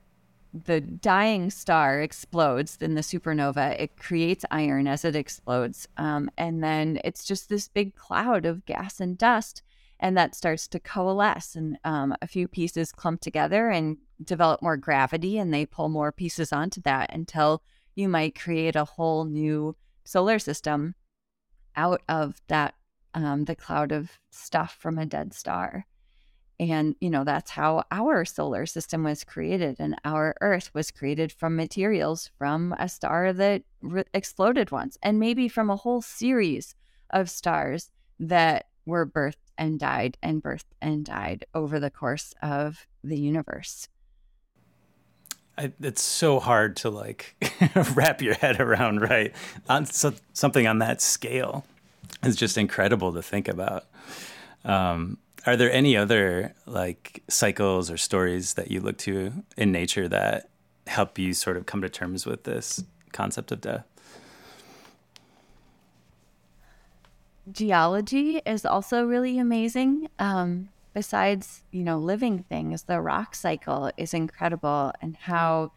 the 0.65 0.81
dying 0.81 1.51
star 1.51 2.01
explodes 2.01 2.79
in 2.81 2.95
the 2.95 3.03
supernova. 3.03 3.79
It 3.79 3.99
creates 3.99 4.45
iron 4.51 4.89
as 4.89 5.05
it 5.05 5.15
explodes, 5.15 5.87
um, 5.99 6.31
and 6.39 6.63
then 6.65 6.99
it's 7.05 7.25
just 7.25 7.49
this 7.49 7.69
big 7.69 7.95
cloud 7.95 8.47
of 8.47 8.65
gas 8.65 9.01
and 9.01 9.19
dust, 9.19 9.63
and 10.01 10.17
that 10.17 10.35
starts 10.35 10.67
to 10.69 10.81
coalesce, 10.81 11.57
and 11.57 11.79
um, 11.85 12.15
a 12.23 12.27
few 12.27 12.49
pieces 12.49 12.93
clump 12.93 13.21
together 13.21 13.69
and 13.69 13.99
develop 14.25 14.63
more 14.63 14.79
gravity, 14.79 15.39
and 15.39 15.53
they 15.53 15.67
pull 15.67 15.89
more 15.89 16.13
pieces 16.13 16.53
onto 16.53 16.81
that 16.83 17.13
until 17.13 17.63
you 17.95 18.09
might 18.09 18.39
create 18.39 18.77
a 18.77 18.85
whole 18.85 19.25
new 19.25 19.77
solar 20.05 20.39
system 20.39 20.95
out 21.75 22.01
of 22.09 22.41
that 22.49 22.75
um, 23.15 23.45
the 23.45 23.57
cloud 23.57 23.93
of 23.93 24.11
stuff 24.31 24.77
from 24.79 24.99
a 24.99 25.07
dead 25.07 25.33
star. 25.35 25.87
And, 26.59 26.97
you 27.01 27.11
know, 27.11 27.25
that's 27.25 27.51
how 27.51 27.85
our 27.91 28.25
solar 28.25 28.65
system 28.65 29.05
was 29.05 29.25
created. 29.25 29.77
And 29.79 29.97
our 30.05 30.35
Earth 30.41 30.71
was 30.73 30.91
created 30.91 31.31
from 31.31 31.55
materials 31.55 32.31
from 32.39 32.75
a 32.79 32.89
star 32.89 33.33
that 33.35 33.63
re- 33.83 34.05
exploded 34.15 34.71
once, 34.71 34.97
and 35.03 35.21
maybe 35.21 35.49
from 35.49 35.69
a 35.69 35.77
whole 35.77 36.01
series 36.01 36.75
of 37.11 37.29
stars 37.29 37.91
that 38.19 38.67
were 38.87 39.07
birthed 39.07 39.35
and 39.59 39.79
died 39.79 40.17
and 40.23 40.43
birthed 40.43 40.73
and 40.81 41.05
died 41.05 41.45
over 41.55 41.79
the 41.79 41.91
course 41.91 42.33
of 42.43 42.87
the 43.03 43.19
universe. 43.19 43.89
I, 45.59 45.73
it's 45.81 46.03
so 46.03 46.39
hard 46.39 46.77
to 46.77 46.91
like 46.91 47.35
wrap 47.95 48.21
your 48.21 48.35
head 48.35 48.61
around, 48.61 49.01
right? 49.01 49.35
On 49.69 49.87
so, 49.87 50.13
something 50.33 50.67
on 50.67 50.79
that 50.81 51.01
scale 51.01 51.65
is 52.23 52.37
just 52.37 52.59
incredible 52.59 53.13
to 53.15 53.23
think 53.23 53.49
about. 53.49 53.87
Um, 54.65 55.19
are 55.47 55.57
there 55.57 55.71
any 55.71 55.97
other 55.97 56.55
like 56.67 57.23
cycles 57.29 57.91
or 57.91 57.97
stories 57.97 58.55
that 58.55 58.71
you 58.71 58.81
look 58.81 58.99
to 58.99 59.33
in 59.57 59.71
nature 59.71 60.09
that 60.09 60.49
help 60.87 61.19
you 61.19 61.35
sort 61.35 61.57
of 61.57 61.67
come 61.67 61.83
to 61.83 61.89
terms 61.89 62.27
with 62.27 62.45
this 62.45 62.83
concept 63.13 63.53
of 63.53 63.61
death? 63.61 63.87
Geology 67.51 68.43
is 68.45 68.67
also 68.67 69.05
really 69.05 69.39
amazing. 69.39 70.09
Um, 70.19 70.71
besides, 70.95 71.63
you 71.71 71.85
know, 71.85 71.99
living 71.99 72.43
things, 72.49 72.85
the 72.85 73.01
rock 73.01 73.37
cycle 73.37 73.93
is 73.97 74.13
incredible 74.13 74.93
and 75.01 75.17
how 75.17 75.71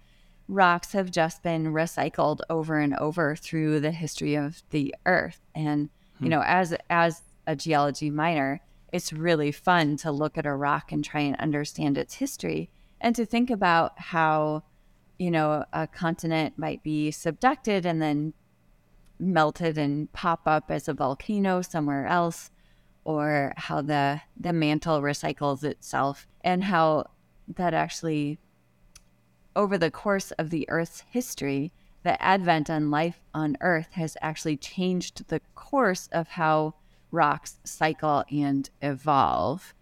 rocks 0.47 0.93
have 0.93 1.11
just 1.11 1.43
been 1.43 1.65
recycled 1.65 2.39
over 2.49 2.79
and 2.79 2.95
over 2.95 3.35
through 3.35 3.79
the 3.81 3.91
history 3.91 4.33
of 4.33 4.63
the 4.71 4.95
earth. 5.05 5.41
And, 5.53 5.89
you 6.19 6.25
hmm. 6.25 6.29
know, 6.29 6.43
as 6.43 6.75
as 6.89 7.21
a 7.45 7.55
geology 7.55 8.09
minor, 8.09 8.61
it's 8.91 9.13
really 9.13 9.51
fun 9.51 9.97
to 9.97 10.11
look 10.11 10.37
at 10.37 10.45
a 10.45 10.55
rock 10.55 10.91
and 10.91 11.03
try 11.03 11.21
and 11.21 11.35
understand 11.37 11.97
its 11.97 12.15
history 12.15 12.69
and 13.01 13.15
to 13.15 13.25
think 13.25 13.49
about 13.49 13.99
how 13.99 14.63
you 15.17 15.31
know 15.31 15.65
a 15.73 15.87
continent 15.87 16.57
might 16.57 16.83
be 16.83 17.11
subducted 17.11 17.85
and 17.85 18.01
then 18.01 18.33
melted 19.19 19.77
and 19.77 20.11
pop 20.13 20.41
up 20.45 20.71
as 20.71 20.87
a 20.87 20.93
volcano 20.93 21.61
somewhere 21.61 22.07
else 22.07 22.51
or 23.03 23.53
how 23.57 23.81
the 23.81 24.21
the 24.39 24.53
mantle 24.53 25.01
recycles 25.01 25.63
itself 25.63 26.27
and 26.41 26.63
how 26.63 27.05
that 27.47 27.73
actually 27.73 28.39
over 29.55 29.77
the 29.77 29.91
course 29.91 30.31
of 30.31 30.49
the 30.49 30.69
earth's 30.69 31.03
history 31.09 31.71
the 32.03 32.21
advent 32.21 32.69
on 32.69 32.89
life 32.89 33.19
on 33.33 33.57
earth 33.61 33.89
has 33.91 34.15
actually 34.21 34.55
changed 34.55 35.27
the 35.27 35.41
course 35.53 36.07
of 36.11 36.29
how 36.29 36.73
rocks 37.11 37.57
cycle 37.63 38.23
and 38.31 38.69
evolve. 38.81 39.73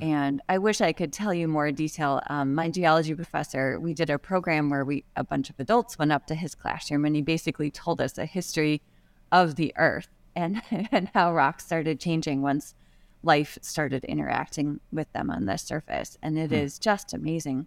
And 0.00 0.42
I 0.48 0.58
wish 0.58 0.80
I 0.80 0.92
could 0.92 1.12
tell 1.12 1.32
you 1.32 1.46
more 1.46 1.70
detail. 1.70 2.20
Um, 2.28 2.54
my 2.54 2.68
geology 2.68 3.14
professor, 3.14 3.78
we 3.78 3.94
did 3.94 4.10
a 4.10 4.18
program 4.18 4.70
where 4.70 4.84
we 4.84 5.04
a 5.14 5.24
bunch 5.24 5.50
of 5.50 5.60
adults 5.60 5.98
went 5.98 6.12
up 6.12 6.26
to 6.26 6.34
his 6.34 6.54
classroom, 6.54 7.04
and 7.04 7.14
he 7.14 7.22
basically 7.22 7.70
told 7.70 8.00
us 8.00 8.18
a 8.18 8.26
history 8.26 8.82
of 9.30 9.56
the 9.56 9.72
Earth 9.76 10.08
and 10.34 10.62
and 10.70 11.10
how 11.14 11.32
rocks 11.32 11.66
started 11.66 12.00
changing 12.00 12.42
once 12.42 12.74
life 13.22 13.56
started 13.62 14.04
interacting 14.04 14.80
with 14.92 15.10
them 15.12 15.30
on 15.30 15.46
the 15.46 15.56
surface. 15.56 16.18
And 16.22 16.38
it 16.38 16.48
hmm. 16.48 16.54
is 16.54 16.78
just 16.78 17.14
amazing. 17.14 17.66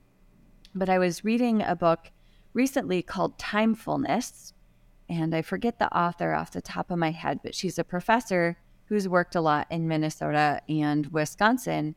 But 0.75 0.89
I 0.89 0.99
was 0.99 1.23
reading 1.23 1.61
a 1.61 1.75
book 1.75 2.11
recently 2.53 3.01
called 3.01 3.39
Timefulness, 3.39 4.53
and 5.09 5.33
I 5.33 5.41
forget 5.41 5.79
the 5.79 5.95
author 5.97 6.33
off 6.33 6.51
the 6.51 6.61
top 6.61 6.91
of 6.91 6.99
my 6.99 7.11
head, 7.11 7.39
but 7.41 7.55
she's 7.55 7.79
a 7.79 7.83
professor 7.83 8.57
who's 8.87 9.07
worked 9.07 9.35
a 9.35 9.41
lot 9.41 9.67
in 9.69 9.87
Minnesota 9.87 10.61
and 10.67 11.07
Wisconsin. 11.07 11.95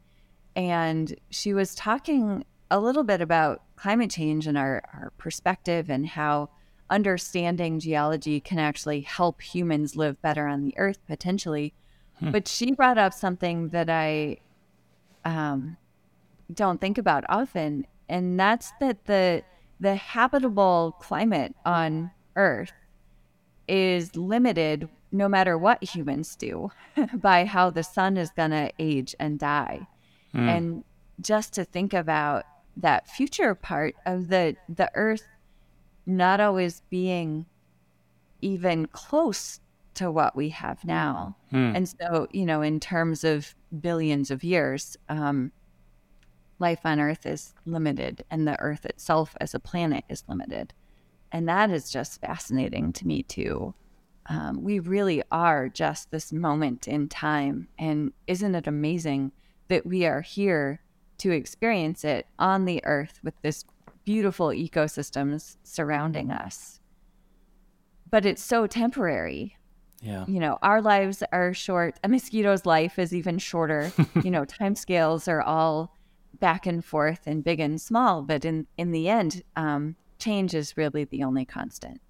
And 0.57 1.15
she 1.31 1.55
was 1.55 1.75
talking 1.75 2.45
a 2.71 2.81
little 2.81 3.05
bit 3.05 3.21
about 3.21 3.63
climate 3.77 4.11
change 4.11 4.47
and 4.47 4.59
our, 4.59 4.83
our 4.93 5.13
perspective 5.19 5.89
and 5.89 6.07
how 6.07 6.51
understanding 6.89 7.79
geology 7.79 8.41
can 8.41 8.59
actually 8.59 9.01
help 9.01 9.41
humans 9.41 9.95
live 9.95 10.21
better 10.21 10.47
on 10.47 10.63
the 10.63 10.75
earth 10.77 10.99
potentially. 11.07 11.73
Hmm. 12.19 12.33
But 12.33 12.49
she 12.49 12.73
brought 12.73 12.99
up 12.99 13.15
something 13.15 13.69
that 13.69 13.89
I 13.89 14.39
um, 15.25 15.77
don't 16.53 16.81
think 16.81 16.99
about 16.99 17.25
often, 17.29 17.87
and 18.09 18.39
that's 18.39 18.73
that 18.81 19.05
the 19.07 19.43
the 19.79 19.95
habitable 19.95 20.97
climate 21.01 21.55
on 21.65 22.11
Earth 22.37 22.73
is 23.67 24.15
limited 24.15 24.89
no 25.13 25.29
matter 25.29 25.59
what 25.59 25.83
humans 25.83 26.37
do 26.37 26.71
by 27.15 27.45
how 27.45 27.71
the 27.71 27.83
sun 27.83 28.17
is 28.17 28.31
going 28.31 28.51
to 28.51 28.73
age 28.79 29.15
and 29.19 29.39
die. 29.39 29.87
Hmm. 30.33 30.49
And 30.49 30.85
just 31.21 31.53
to 31.55 31.65
think 31.65 31.93
about 31.93 32.45
that 32.77 33.09
future 33.09 33.55
part 33.55 33.95
of 34.07 34.29
the 34.29 34.57
the 34.69 34.91
earth 34.95 35.27
not 36.07 36.41
always 36.41 36.83
being 36.89 37.47
even 38.41 38.87
close 38.87 39.61
to 39.95 40.11
what 40.11 40.35
we 40.35 40.49
have 40.51 40.85
now. 40.85 41.37
Hmm. 41.51 41.77
And 41.77 41.89
so, 41.89 42.27
you 42.33 42.47
know, 42.47 42.63
in 42.63 42.81
terms 42.81 43.25
of 43.25 43.55
billions 43.81 44.31
of 44.31 44.43
years, 44.43 44.97
um, 45.09 45.53
life 46.59 46.81
on 46.85 47.01
Earth 47.01 47.27
is 47.27 47.55
limited, 47.65 48.25
and 48.31 48.47
the 48.47 48.59
Earth 48.61 48.87
itself 48.87 49.37
as 49.41 49.55
a 49.55 49.61
planet 49.61 50.05
is 50.09 50.25
limited. 50.29 50.73
And 51.33 51.49
that 51.49 51.71
is 51.71 51.91
just 51.91 52.21
fascinating 52.21 52.93
to 52.95 53.07
me, 53.07 53.23
too. 53.23 53.75
Um, 54.31 54.63
we 54.63 54.79
really 54.79 55.23
are 55.33 55.69
just 55.69 56.11
this 56.11 56.33
moment 56.33 56.87
in 56.87 57.09
time. 57.09 57.69
And 57.79 58.13
isn't 58.29 58.55
it 58.55 58.69
amazing 58.69 59.33
that 59.69 59.85
we 59.85 60.07
are 60.07 60.21
here 60.21 60.81
to 61.19 61.33
experience 61.33 62.05
it 62.05 62.27
on 62.39 62.65
the 62.65 62.81
Earth 62.85 63.19
with 63.23 63.35
this 63.43 63.65
beautiful 64.05 64.49
ecosystems 64.49 65.57
surrounding 65.65 66.31
us. 66.31 66.81
But 68.09 68.25
it's 68.25 68.43
so 68.43 68.67
temporary. 68.67 69.57
Yeah. 70.01 70.25
You 70.27 70.41
know, 70.41 70.59
our 70.63 70.81
lives 70.81 71.23
are 71.33 71.53
short. 71.53 71.99
A 72.03 72.09
mosquito's 72.09 72.65
life 72.65 72.99
is 72.99 73.15
even 73.15 73.39
shorter. 73.39 73.93
you 74.25 74.31
know, 74.31 74.45
time 74.45 74.75
scales 74.75 75.29
are 75.29 75.43
all 75.43 75.95
back 76.39 76.67
and 76.67 76.85
forth 76.85 77.27
and 77.27 77.45
big 77.45 77.61
and 77.61 77.81
small, 77.81 78.23
but 78.23 78.45
in 78.45 78.67
in 78.79 78.93
the 78.93 79.09
end, 79.09 79.43
um, 79.57 79.97
change 80.19 80.55
is 80.55 80.77
really 80.77 81.05
the 81.05 81.23
only 81.23 81.45
constant. 81.45 82.01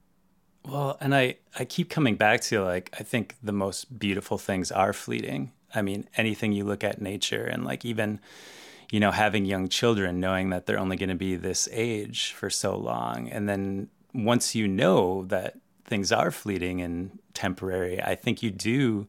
Well, 0.65 0.97
and 1.01 1.15
I 1.15 1.37
I 1.59 1.65
keep 1.65 1.89
coming 1.91 2.17
back 2.17 2.41
to 2.43 2.63
like 2.63 2.95
I 2.99 3.03
think 3.03 3.37
the 3.43 3.53
most 3.53 3.99
beautiful 3.99 4.39
things 4.39 4.71
are 4.71 4.93
fleeting. 4.93 5.53
I 5.75 5.83
mean, 5.83 6.09
anything 6.17 6.53
you 6.53 6.65
look 6.65 6.83
at 6.83 7.01
nature 7.01 7.45
and 7.45 7.65
like 7.65 7.85
even 7.85 8.21
you 8.91 8.99
know, 8.99 9.13
having 9.13 9.45
young 9.45 9.69
children, 9.69 10.21
knowing 10.21 10.51
that 10.51 10.67
they're 10.67 10.79
only 10.79 10.97
going 10.97 11.09
to 11.09 11.15
be 11.15 11.37
this 11.37 11.69
age 11.71 12.33
for 12.33 12.51
so 12.51 12.77
long. 12.77 13.29
And 13.29 13.49
then 13.49 13.89
once 14.13 14.55
you 14.55 14.67
know 14.67 15.25
that 15.27 15.57
things 15.85 16.11
are 16.11 16.31
fleeting 16.31 16.81
and 16.83 17.19
temporary, 17.33 18.03
I 18.03 18.17
think 18.17 18.43
you 18.43 18.51
do 18.51 19.07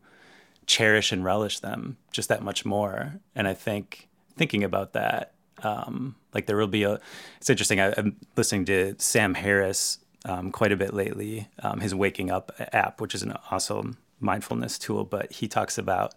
cherish 0.68 1.12
and 1.12 1.26
relish 1.26 1.60
them 1.60 1.98
just 2.12 2.30
that 2.30 2.44
much 2.44 2.64
more. 2.64 3.20
And 3.36 3.48
I 3.48 3.56
think 3.56 4.08
thinking 4.38 4.64
about 4.64 4.94
that, 4.94 5.34
um, 5.64 6.16
like 6.34 6.46
there 6.46 6.58
will 6.58 6.68
be 6.68 6.84
a, 6.84 7.00
it's 7.38 7.50
interesting. 7.50 7.80
I, 7.80 7.88
am 7.98 8.18
listening 8.36 8.66
to 8.66 8.96
Sam 9.00 9.34
Harris 9.34 9.98
um, 10.26 10.52
quite 10.52 10.72
a 10.72 10.78
bit 10.78 10.94
lately, 10.94 11.48
um, 11.64 11.80
his 11.80 11.96
Waking 11.96 12.30
Up 12.30 12.52
app, 12.74 13.02
which 13.02 13.16
is 13.16 13.24
an 13.24 13.34
awesome 13.50 13.98
mindfulness 14.20 14.78
tool, 14.78 15.04
but 15.04 15.32
he 15.32 15.48
talks 15.48 15.78
about 15.78 16.14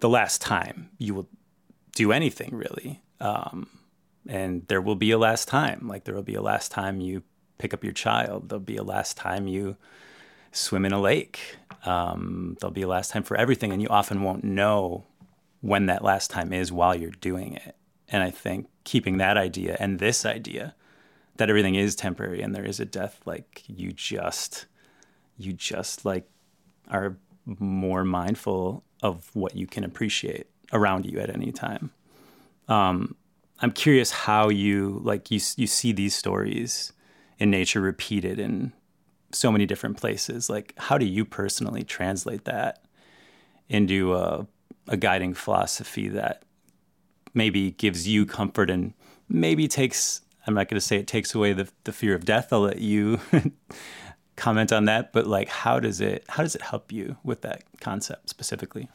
the 0.00 0.08
last 0.08 0.40
time 0.40 0.90
you 0.98 1.14
will 1.14 1.28
do 1.94 2.12
anything 2.12 2.54
really. 2.54 3.02
Um, 3.20 3.68
and 4.26 4.66
there 4.68 4.80
will 4.80 4.94
be 4.94 5.10
a 5.10 5.18
last 5.18 5.48
time. 5.48 5.88
Like 5.88 6.04
there 6.04 6.14
will 6.14 6.22
be 6.22 6.34
a 6.34 6.42
last 6.42 6.70
time 6.70 7.00
you 7.00 7.22
pick 7.58 7.74
up 7.74 7.82
your 7.82 7.92
child. 7.92 8.48
There'll 8.48 8.60
be 8.60 8.76
a 8.76 8.82
last 8.82 9.16
time 9.16 9.48
you 9.48 9.76
swim 10.52 10.84
in 10.84 10.92
a 10.92 11.00
lake. 11.00 11.56
Um, 11.84 12.56
there'll 12.60 12.72
be 12.72 12.82
a 12.82 12.88
last 12.88 13.10
time 13.10 13.22
for 13.22 13.36
everything, 13.36 13.72
and 13.72 13.82
you 13.82 13.88
often 13.88 14.22
won't 14.22 14.44
know 14.44 15.04
when 15.60 15.86
that 15.86 16.04
last 16.04 16.30
time 16.30 16.52
is 16.52 16.70
while 16.70 16.94
you're 16.94 17.10
doing 17.10 17.54
it. 17.54 17.74
And 18.08 18.22
I 18.22 18.30
think 18.30 18.68
keeping 18.84 19.18
that 19.18 19.36
idea 19.36 19.76
and 19.78 19.98
this 19.98 20.24
idea 20.24 20.74
that 21.38 21.48
everything 21.48 21.74
is 21.74 21.96
temporary 21.96 22.42
and 22.42 22.54
there 22.54 22.64
is 22.64 22.78
a 22.78 22.84
death, 22.84 23.20
like 23.24 23.64
you 23.66 23.92
just, 23.92 24.66
you 25.38 25.52
just 25.52 26.04
like 26.04 26.28
are 26.90 27.16
more 27.58 28.04
mindful 28.04 28.84
of 29.02 29.34
what 29.34 29.56
you 29.56 29.66
can 29.66 29.84
appreciate 29.84 30.46
around 30.72 31.06
you 31.06 31.18
at 31.18 31.30
any 31.30 31.50
time. 31.50 31.90
Um, 32.68 33.16
I'm 33.60 33.72
curious 33.72 34.10
how 34.10 34.50
you 34.50 35.00
like 35.02 35.30
you 35.30 35.40
you 35.56 35.66
see 35.66 35.92
these 35.92 36.14
stories 36.14 36.92
in 37.38 37.50
nature 37.50 37.80
repeated 37.80 38.38
in 38.38 38.72
so 39.32 39.50
many 39.50 39.66
different 39.66 39.96
places. 39.96 40.48
Like, 40.48 40.74
how 40.76 40.98
do 40.98 41.06
you 41.06 41.24
personally 41.24 41.82
translate 41.82 42.44
that 42.44 42.84
into 43.68 44.14
a, 44.14 44.46
a 44.86 44.96
guiding 44.96 45.34
philosophy 45.34 46.08
that 46.08 46.42
maybe 47.34 47.72
gives 47.72 48.08
you 48.08 48.26
comfort 48.26 48.70
and 48.70 48.94
maybe 49.28 49.68
takes 49.68 50.22
I'm 50.48 50.54
not 50.54 50.68
going 50.68 50.80
to 50.80 50.86
say 50.86 50.96
it 50.96 51.06
takes 51.06 51.34
away 51.34 51.52
the, 51.52 51.68
the 51.84 51.92
fear 51.92 52.14
of 52.14 52.24
death. 52.24 52.54
I'll 52.54 52.60
let 52.60 52.80
you 52.80 53.20
comment 54.36 54.72
on 54.72 54.86
that. 54.86 55.12
But 55.12 55.26
like, 55.26 55.50
how 55.50 55.78
does 55.78 56.00
it 56.00 56.24
how 56.26 56.42
does 56.42 56.54
it 56.54 56.62
help 56.62 56.90
you 56.90 57.18
with 57.22 57.42
that 57.42 57.64
concept 57.82 58.30
specifically? 58.30 58.88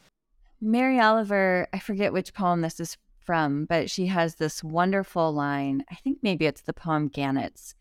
Mary 0.60 1.00
Oliver, 1.00 1.68
I 1.72 1.78
forget 1.78 2.12
which 2.12 2.34
poem 2.34 2.62
this 2.62 2.80
is 2.80 2.98
from, 3.20 3.66
but 3.66 3.88
she 3.92 4.08
has 4.08 4.36
this 4.36 4.64
wonderful 4.64 5.32
line. 5.32 5.86
I 5.92 5.96
think 5.96 6.18
maybe 6.24 6.48
it's 6.48 6.62
the 6.62 6.74
poem 6.74 7.08
Gannets. 7.08 7.76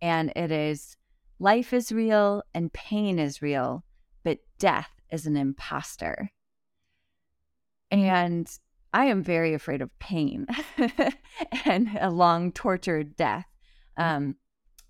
And 0.00 0.32
it 0.34 0.50
is 0.50 0.96
Life 1.38 1.72
is 1.74 1.92
real 1.92 2.42
and 2.54 2.72
pain 2.72 3.18
is 3.18 3.42
real, 3.42 3.84
but 4.24 4.38
death 4.58 4.90
is 5.12 5.26
an 5.26 5.36
imposter. 5.36 6.30
And 7.90 8.50
I 8.92 9.06
am 9.06 9.22
very 9.22 9.54
afraid 9.54 9.82
of 9.82 9.96
pain 9.98 10.46
and 11.64 11.90
a 12.00 12.10
long, 12.10 12.52
tortured 12.52 13.16
death. 13.16 13.46
Um, 13.96 14.36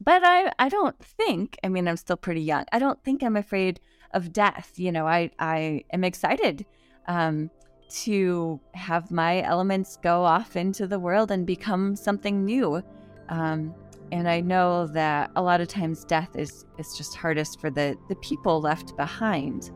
but 0.01 0.23
I, 0.25 0.53
I 0.59 0.69
don't 0.69 0.99
think, 1.03 1.59
I 1.65 1.69
mean, 1.69 1.89
I'm 1.89 1.97
still 1.97 2.17
pretty 2.17 2.43
young. 2.43 2.65
I 2.73 2.79
don't 2.79 3.03
think 3.03 3.23
I'm 3.23 3.37
afraid 3.37 3.81
of 4.13 4.33
death. 4.33 4.75
You 4.77 4.93
know, 4.93 5.07
I, 5.07 5.31
I 5.39 5.85
am 5.93 6.05
excited 6.05 6.65
um, 7.09 7.51
to 7.91 8.61
have 8.75 9.11
my 9.11 9.43
elements 9.43 9.99
go 10.03 10.23
off 10.25 10.57
into 10.57 10.87
the 10.87 10.99
world 10.99 11.31
and 11.31 11.47
become 11.47 11.97
something 11.97 12.45
new. 12.45 12.83
Um, 13.29 13.75
and 14.13 14.29
I 14.29 14.41
know 14.41 14.87
that 14.89 15.31
a 15.37 15.43
lot 15.43 15.61
of 15.61 15.69
times 15.69 16.05
death 16.05 16.35
is 16.35 16.65
is 16.79 16.97
just 16.97 17.15
hardest 17.15 17.61
for 17.61 17.71
the 17.71 17.97
the 18.09 18.17
people 18.17 18.61
left 18.61 18.97
behind. 18.97 19.71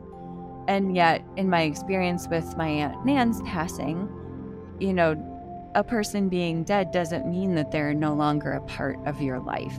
And 0.68 0.94
yet, 0.94 1.24
in 1.36 1.50
my 1.50 1.62
experience 1.62 2.28
with 2.28 2.56
my 2.56 2.68
aunt 2.68 3.04
Nan's 3.04 3.42
passing, 3.42 4.08
you 4.78 4.92
know, 4.92 5.16
a 5.74 5.82
person 5.82 6.28
being 6.28 6.64
dead 6.64 6.92
doesn't 6.92 7.26
mean 7.26 7.54
that 7.54 7.70
they're 7.70 7.94
no 7.94 8.14
longer 8.14 8.52
a 8.52 8.60
part 8.62 8.98
of 9.06 9.20
your 9.20 9.40
life. 9.40 9.78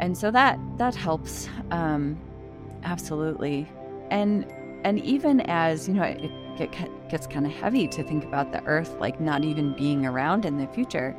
And 0.00 0.16
so 0.16 0.30
that 0.30 0.58
that 0.76 0.94
helps, 0.94 1.48
um, 1.70 2.18
absolutely. 2.84 3.68
And 4.10 4.46
and 4.84 5.00
even 5.00 5.40
as 5.42 5.88
you 5.88 5.94
know, 5.94 6.02
it, 6.02 6.30
get, 6.56 7.08
gets 7.08 7.26
kind 7.26 7.46
of 7.46 7.52
heavy 7.52 7.88
to 7.88 8.02
think 8.02 8.24
about 8.24 8.52
the 8.52 8.62
earth 8.64 8.96
like 9.00 9.20
not 9.20 9.44
even 9.44 9.74
being 9.74 10.06
around 10.06 10.44
in 10.44 10.58
the 10.58 10.66
future. 10.68 11.16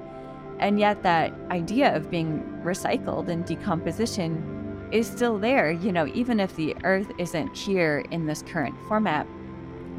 And 0.60 0.78
yet, 0.80 1.04
that 1.04 1.34
idea 1.52 1.96
of 1.96 2.12
being 2.12 2.44
recycled 2.64 3.30
and 3.30 3.46
decomposition 3.46 4.59
is 4.92 5.08
still 5.08 5.38
there. 5.38 5.72
You 5.72 5.92
know, 5.92 6.08
even 6.08 6.40
if 6.40 6.56
the 6.56 6.76
earth 6.84 7.12
isn't 7.18 7.56
here 7.56 8.06
in 8.12 8.26
this 8.26 8.42
current 8.42 8.76
format, 8.88 9.28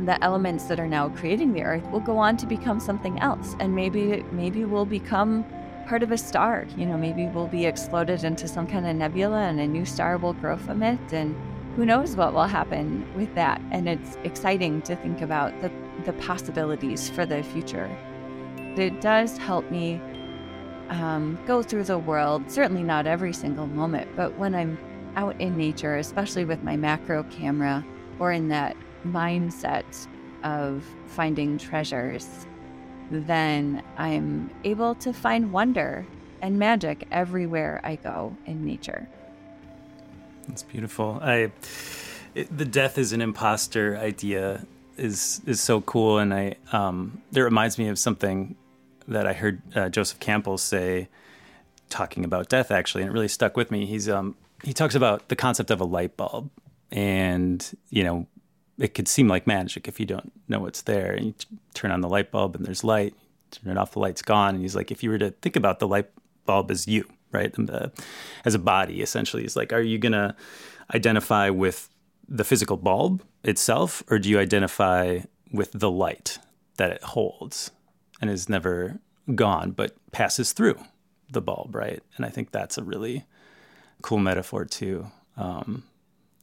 the 0.05 0.23
elements 0.25 0.65
that 0.65 0.81
are 0.81 0.89
now 0.89 1.09
creating 1.11 1.53
the 1.53 1.63
earth 1.63 1.87
will 1.91 2.01
go 2.01 2.17
on 2.17 2.37
to 2.39 2.47
become 2.47 2.81
something 2.81 3.19
else. 3.21 3.55
And 3.61 3.75
maybe, 3.75 4.25
maybe 4.33 4.65
we'll 4.65 4.87
become 4.87 5.45
part 5.87 6.03
of 6.03 6.13
a 6.13 6.19
star. 6.19 6.67
You 6.77 6.87
know, 6.87 6.97
maybe 6.97 7.27
we'll 7.27 7.49
be 7.49 7.67
exploded 7.67 8.25
into 8.25 8.49
some 8.49 8.67
kind 8.67 8.87
of 8.87 8.97
nebula 8.97 9.43
and 9.43 9.61
a 9.61 9.67
new 9.67 9.85
star 9.85 10.19
will 10.19 10.33
grow 10.35 10.57
from 10.57 10.83
it. 10.83 11.13
And 11.13 11.35
who 11.77 11.85
knows 11.85 12.17
what 12.17 12.33
will 12.33 12.45
happen 12.45 13.07
with 13.17 13.35
that. 13.35 13.61
And 13.71 13.89
it's 13.89 14.17
exciting 14.25 14.83
to 14.83 14.97
think 14.97 15.21
about 15.21 15.61
the, 15.61 15.71
the 16.05 16.13
possibilities 16.15 17.11
for 17.11 17.27
the 17.27 17.43
future. 17.43 17.91
it 18.77 19.01
does 19.01 19.37
help 19.37 19.71
me 19.71 20.01
um, 20.91 21.39
go 21.47 21.63
through 21.63 21.85
the 21.85 21.99
world. 21.99 22.51
Certainly 22.51 22.83
not 22.83 23.07
every 23.07 23.33
single 23.33 23.67
moment, 23.67 24.09
but 24.17 24.37
when 24.37 24.55
I'm 24.55 24.79
out 25.17 25.41
in 25.41 25.57
nature, 25.57 25.97
especially 25.97 26.45
with 26.45 26.63
my 26.63 26.77
macro 26.77 27.23
camera, 27.25 27.85
or 28.19 28.33
in 28.33 28.49
that 28.49 28.77
mindset 29.07 29.85
of 30.45 30.85
finding 31.07 31.59
treasures, 31.59 32.47
then 33.11 33.83
I'm 33.97 34.51
able 34.65 34.95
to 34.97 35.13
find 35.13 35.53
wonder 35.53 36.07
and 36.43 36.59
magic 36.59 37.07
everywhere 37.11 37.81
I 37.85 37.97
go 37.97 38.37
in 38.47 38.65
nature. 38.65 39.09
That's 40.49 40.63
beautiful. 40.63 41.19
I 41.23 41.53
it, 42.35 42.57
the 42.57 42.65
death 42.65 42.99
is 42.99 43.13
an 43.13 43.21
imposter 43.21 43.97
idea 43.97 44.67
is 44.97 45.41
is 45.47 45.61
so 45.61 45.81
cool, 45.81 46.19
and 46.19 46.33
I 46.33 46.57
um, 46.73 47.21
it 47.33 47.41
reminds 47.41 47.79
me 47.79 47.89
of 47.89 47.99
something 47.99 48.57
that 49.09 49.27
I 49.27 49.33
heard 49.33 49.63
uh, 49.75 49.89
Joseph 49.89 50.21
Campbell 50.21 50.59
say, 50.59 51.09
talking 51.91 52.25
about 52.25 52.49
death 52.49 52.71
actually, 52.71 53.03
and 53.03 53.11
it 53.11 53.13
really 53.13 53.29
stuck 53.29 53.57
with 53.57 53.71
me. 53.71 53.85
He's 53.85 54.09
um, 54.09 54.37
he 54.63 54.73
talks 54.73 54.95
about 54.95 55.29
the 55.29 55.37
concept 55.37 55.71
of 55.71 55.81
a 55.81 55.85
light 55.85 56.17
bulb, 56.17 56.51
and 56.91 57.77
you 57.91 58.05
know, 58.05 58.27
it 58.79 58.95
could 58.95 59.09
seem 59.09 59.29
like 59.29 59.47
magic 59.47 59.89
if 59.89 60.01
you 60.01 60.07
don't 60.07 60.33
know 60.49 60.61
what's 60.61 60.83
there. 60.83 61.13
And 61.13 61.27
you 61.27 61.35
turn 61.75 61.91
on 61.91 62.01
the 62.01 62.09
light 62.09 62.31
bulb, 62.31 62.57
and 62.57 62.65
there's 62.65 62.85
light. 62.85 63.15
Turn 63.51 63.73
it 63.73 63.79
off, 63.79 63.93
the 63.93 63.99
light's 63.99 64.23
gone. 64.23 64.55
And 64.55 64.63
he's 64.63 64.77
like, 64.77 64.93
if 64.93 65.03
you 65.03 65.11
were 65.11 65.19
to 65.19 65.33
think 65.43 65.57
about 65.57 65.81
the 65.81 65.89
light 65.89 66.09
bulb 66.47 66.71
as 66.71 66.87
you, 66.87 67.05
right, 67.33 67.53
the, 67.53 67.91
as 68.45 68.55
a 68.55 68.61
body, 68.61 69.03
essentially, 69.03 69.45
it's 69.45 69.57
like, 69.57 69.73
are 69.73 69.81
you 69.81 69.99
gonna 69.99 70.37
identify 70.95 71.51
with 71.51 71.89
the 72.29 72.45
physical 72.45 72.77
bulb 72.77 73.25
itself, 73.43 74.05
or 74.09 74.21
do 74.21 74.29
you 74.29 74.39
identify 74.39 75.21
with 75.53 75.73
the 75.73 75.91
light 75.91 76.39
that 76.77 76.93
it 76.93 77.03
holds 77.03 77.73
and 78.21 78.31
is 78.31 78.49
never 78.49 79.01
gone 79.35 79.71
but 79.71 79.95
passes 80.13 80.53
through 80.53 80.79
the 81.31 81.41
bulb, 81.41 81.75
right? 81.75 82.03
And 82.17 82.27
I 82.27 82.29
think 82.29 82.51
that's 82.51 82.79
a 82.79 82.83
really 82.83 83.25
cool 84.03 84.19
metaphor 84.19 84.65
too. 84.65 85.07
Um, 85.37 85.85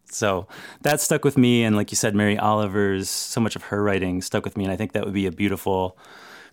so 0.09 0.47
that 0.81 1.01
stuck 1.01 1.25
with 1.25 1.37
me, 1.37 1.63
and 1.63 1.75
like 1.75 1.91
you 1.91 1.97
said, 1.97 2.15
Mary 2.15 2.37
Oliver's 2.37 3.09
so 3.09 3.41
much 3.41 3.55
of 3.55 3.63
her 3.63 3.83
writing 3.83 4.21
stuck 4.21 4.45
with 4.45 4.55
me, 4.55 4.63
and 4.63 4.71
I 4.71 4.77
think 4.77 4.93
that 4.93 5.03
would 5.03 5.13
be 5.13 5.25
a 5.25 5.31
beautiful 5.31 5.97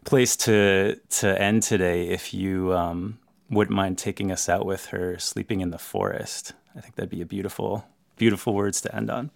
place 0.04 0.37
to 0.37 0.96
to 1.08 1.40
end 1.40 1.62
today 1.62 2.08
if 2.08 2.34
you 2.34 2.74
um, 2.74 3.18
wouldn't 3.50 3.74
mind 3.74 3.96
taking 3.96 4.32
us 4.32 4.48
out 4.48 4.66
with 4.66 4.87
her 4.87 5.18
sleeping 5.18 5.60
in 5.60 5.70
the 5.70 5.78
forest. 5.78 6.52
I 6.76 6.80
think 6.80 6.96
that'd 6.96 7.10
be 7.10 7.22
a 7.22 7.26
beautiful 7.26 7.87
beautiful 8.16 8.54
words 8.54 8.80
to 8.82 8.94
end 8.94 9.10
on. 9.10 9.30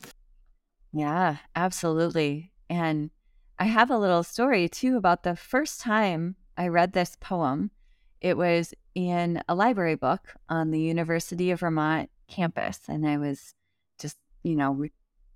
Yeah, 0.92 1.36
absolutely. 1.54 2.52
And 2.68 3.10
I 3.58 3.64
have 3.64 3.90
a 3.90 3.98
little 3.98 4.22
story 4.22 4.68
too 4.68 4.96
about 4.96 5.24
the 5.24 5.34
first 5.34 5.80
time 5.80 6.36
I 6.56 6.68
read 6.68 6.92
this 6.92 7.16
poem. 7.20 7.72
It 8.20 8.36
was 8.36 8.72
in 8.94 9.42
a 9.48 9.54
library 9.54 9.96
book 9.96 10.34
on 10.48 10.70
the 10.70 10.80
University 10.80 11.50
of 11.50 11.60
Vermont 11.60 12.08
campus. 12.28 12.80
And 12.88 13.06
I 13.06 13.16
was 13.16 13.54
just, 13.98 14.16
you 14.44 14.54
know, 14.54 14.86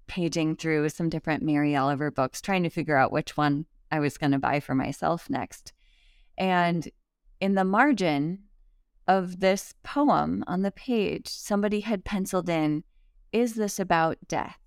paging 0.07 0.57
through 0.57 0.89
some 0.91 1.09
different 1.09 1.43
Mary 1.43 1.75
Oliver 1.75 2.11
books, 2.11 2.41
trying 2.41 2.63
to 2.63 2.71
figure 2.71 2.97
out 2.97 3.13
which 3.13 3.37
one 3.37 3.67
I 3.91 3.99
was 3.99 4.19
going 4.19 4.33
to 4.33 4.39
buy 4.39 4.61
for 4.61 4.75
myself 4.75 5.29
next. 5.29 5.73
And 6.39 6.89
in 7.41 7.55
the 7.55 7.65
margin 7.65 8.45
of 9.09 9.41
this 9.41 9.75
poem 9.83 10.45
on 10.47 10.63
the 10.63 10.71
page, 10.71 11.29
somebody 11.29 11.81
had 11.81 12.05
penciled 12.05 12.49
in 12.49 12.85
is 13.33 13.55
this 13.55 13.81
about 13.81 14.19
death? 14.29 14.59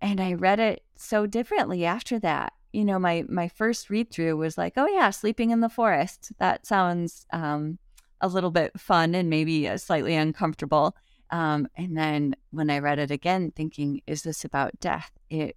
And 0.00 0.20
I 0.20 0.32
read 0.32 0.58
it 0.58 0.82
so 1.00 1.26
differently 1.26 1.84
after 1.84 2.18
that. 2.20 2.52
You 2.72 2.84
know, 2.84 2.98
my 2.98 3.24
my 3.28 3.48
first 3.48 3.90
read 3.90 4.10
through 4.10 4.36
was 4.36 4.56
like, 4.56 4.74
oh 4.76 4.86
yeah, 4.86 5.10
sleeping 5.10 5.50
in 5.50 5.60
the 5.60 5.68
forest. 5.68 6.32
That 6.38 6.66
sounds 6.66 7.26
um, 7.32 7.78
a 8.20 8.28
little 8.28 8.50
bit 8.50 8.78
fun 8.78 9.14
and 9.14 9.28
maybe 9.28 9.68
uh, 9.68 9.76
slightly 9.76 10.14
uncomfortable. 10.14 10.94
Um, 11.30 11.68
and 11.76 11.96
then 11.96 12.34
when 12.50 12.70
I 12.70 12.78
read 12.78 12.98
it 12.98 13.10
again, 13.10 13.52
thinking, 13.54 14.02
is 14.06 14.22
this 14.22 14.44
about 14.44 14.78
death? 14.80 15.12
It, 15.28 15.56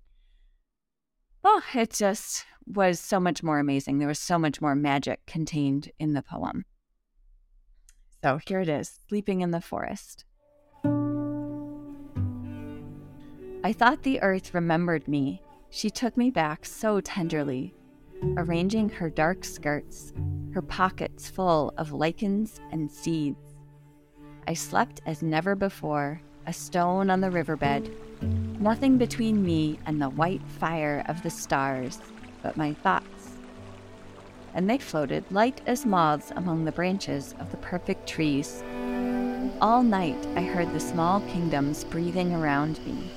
oh, 1.43 1.61
it 1.73 1.91
just 1.91 2.45
was 2.65 2.99
so 2.99 3.19
much 3.19 3.43
more 3.43 3.59
amazing. 3.59 3.97
There 3.97 4.07
was 4.07 4.19
so 4.19 4.39
much 4.39 4.61
more 4.61 4.75
magic 4.75 5.25
contained 5.25 5.91
in 5.99 6.13
the 6.13 6.21
poem. 6.21 6.65
So 8.23 8.39
here 8.47 8.61
it 8.61 8.69
is, 8.69 8.99
sleeping 9.09 9.41
in 9.41 9.51
the 9.51 9.61
forest. 9.61 10.25
I 13.65 13.71
thought 13.71 14.03
the 14.03 14.21
earth 14.21 14.53
remembered 14.53 15.07
me. 15.07 15.41
She 15.69 15.89
took 15.89 16.17
me 16.17 16.29
back 16.29 16.65
so 16.65 16.99
tenderly, 16.99 17.73
arranging 18.35 18.89
her 18.89 19.09
dark 19.09 19.45
skirts, 19.45 20.11
her 20.53 20.61
pockets 20.61 21.29
full 21.29 21.73
of 21.77 21.93
lichens 21.93 22.59
and 22.73 22.91
seeds. 22.91 23.55
I 24.49 24.53
slept 24.53 24.99
as 25.05 25.23
never 25.23 25.55
before, 25.55 26.19
a 26.45 26.51
stone 26.51 27.09
on 27.09 27.21
the 27.21 27.31
riverbed, 27.31 27.89
nothing 28.59 28.97
between 28.97 29.45
me 29.45 29.79
and 29.85 30.01
the 30.01 30.09
white 30.09 30.45
fire 30.59 31.05
of 31.07 31.23
the 31.23 31.29
stars 31.29 32.01
but 32.41 32.57
my 32.57 32.73
thoughts. 32.73 33.37
And 34.53 34.69
they 34.69 34.77
floated 34.77 35.23
light 35.31 35.61
as 35.65 35.85
moths 35.85 36.33
among 36.35 36.65
the 36.65 36.73
branches 36.73 37.33
of 37.39 37.49
the 37.49 37.57
perfect 37.57 38.09
trees. 38.09 38.61
All 39.61 39.83
night 39.83 40.27
I 40.35 40.41
heard 40.41 40.73
the 40.73 40.81
small 40.81 41.21
kingdoms 41.21 41.85
breathing 41.85 42.33
around 42.35 42.85
me 42.85 43.09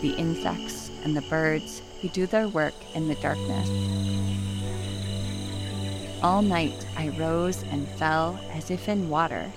the 0.00 0.14
insects 0.14 0.90
and 1.04 1.16
the 1.16 1.22
birds 1.22 1.82
who 2.00 2.08
do 2.08 2.26
their 2.26 2.48
work 2.48 2.74
in 2.94 3.08
the 3.08 3.14
darkness. 3.16 3.68
All 6.22 6.42
night 6.42 6.86
I 6.96 7.10
rose 7.10 7.62
and 7.64 7.88
fell 7.90 8.40
as 8.52 8.70
if 8.70 8.88
in 8.88 9.08
water, 9.08 9.52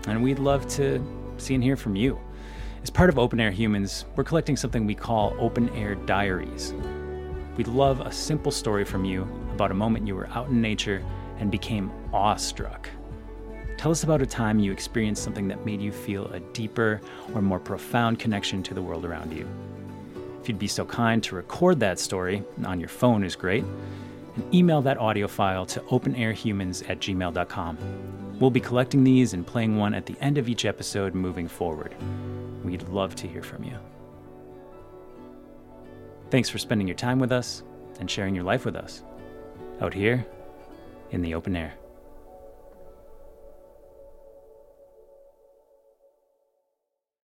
And 0.07 0.23
we'd 0.23 0.39
love 0.39 0.67
to 0.69 1.03
see 1.37 1.55
and 1.55 1.63
hear 1.63 1.77
from 1.77 1.95
you. 1.95 2.19
As 2.83 2.89
part 2.89 3.09
of 3.09 3.19
Open 3.19 3.39
Air 3.39 3.51
Humans, 3.51 4.05
we're 4.15 4.23
collecting 4.23 4.57
something 4.57 4.85
we 4.85 4.95
call 4.95 5.35
Open 5.39 5.69
Air 5.69 5.95
Diaries. 5.95 6.73
We'd 7.55 7.67
love 7.67 7.99
a 7.99 8.11
simple 8.11 8.51
story 8.51 8.83
from 8.83 9.05
you 9.05 9.23
about 9.53 9.71
a 9.71 9.75
moment 9.75 10.07
you 10.07 10.15
were 10.15 10.27
out 10.29 10.49
in 10.49 10.61
nature 10.61 11.03
and 11.37 11.51
became 11.51 11.91
awestruck. 12.11 12.89
Tell 13.77 13.91
us 13.91 14.03
about 14.03 14.21
a 14.21 14.25
time 14.25 14.59
you 14.59 14.71
experienced 14.71 15.23
something 15.23 15.47
that 15.47 15.65
made 15.65 15.81
you 15.81 15.91
feel 15.91 16.27
a 16.27 16.39
deeper 16.39 17.01
or 17.33 17.41
more 17.41 17.59
profound 17.59 18.19
connection 18.19 18.61
to 18.63 18.73
the 18.73 18.81
world 18.81 19.05
around 19.05 19.31
you. 19.33 19.47
If 20.41 20.47
you'd 20.47 20.59
be 20.59 20.67
so 20.67 20.85
kind 20.85 21.21
to 21.23 21.35
record 21.35 21.79
that 21.79 21.99
story, 21.99 22.43
on 22.65 22.79
your 22.79 22.89
phone 22.89 23.23
is 23.23 23.35
great, 23.35 23.63
and 24.35 24.53
email 24.53 24.81
that 24.81 24.97
audio 24.97 25.27
file 25.27 25.65
to 25.67 25.79
openairhumans 25.81 26.89
at 26.89 26.99
gmail.com. 26.99 27.77
We'll 28.39 28.49
be 28.49 28.59
collecting 28.59 29.03
these 29.03 29.33
and 29.33 29.45
playing 29.45 29.77
one 29.77 29.93
at 29.93 30.05
the 30.05 30.15
end 30.19 30.37
of 30.37 30.49
each 30.49 30.65
episode 30.65 31.13
moving 31.13 31.47
forward. 31.47 31.95
We'd 32.63 32.87
love 32.89 33.15
to 33.15 33.27
hear 33.27 33.43
from 33.43 33.63
you. 33.63 33.77
Thanks 36.29 36.49
for 36.49 36.57
spending 36.57 36.87
your 36.87 36.95
time 36.95 37.19
with 37.19 37.31
us 37.31 37.63
and 37.99 38.09
sharing 38.09 38.33
your 38.33 38.45
life 38.45 38.65
with 38.65 38.75
us 38.75 39.03
out 39.81 39.93
here 39.93 40.25
in 41.11 41.21
the 41.21 41.35
open 41.35 41.55
air. 41.55 41.73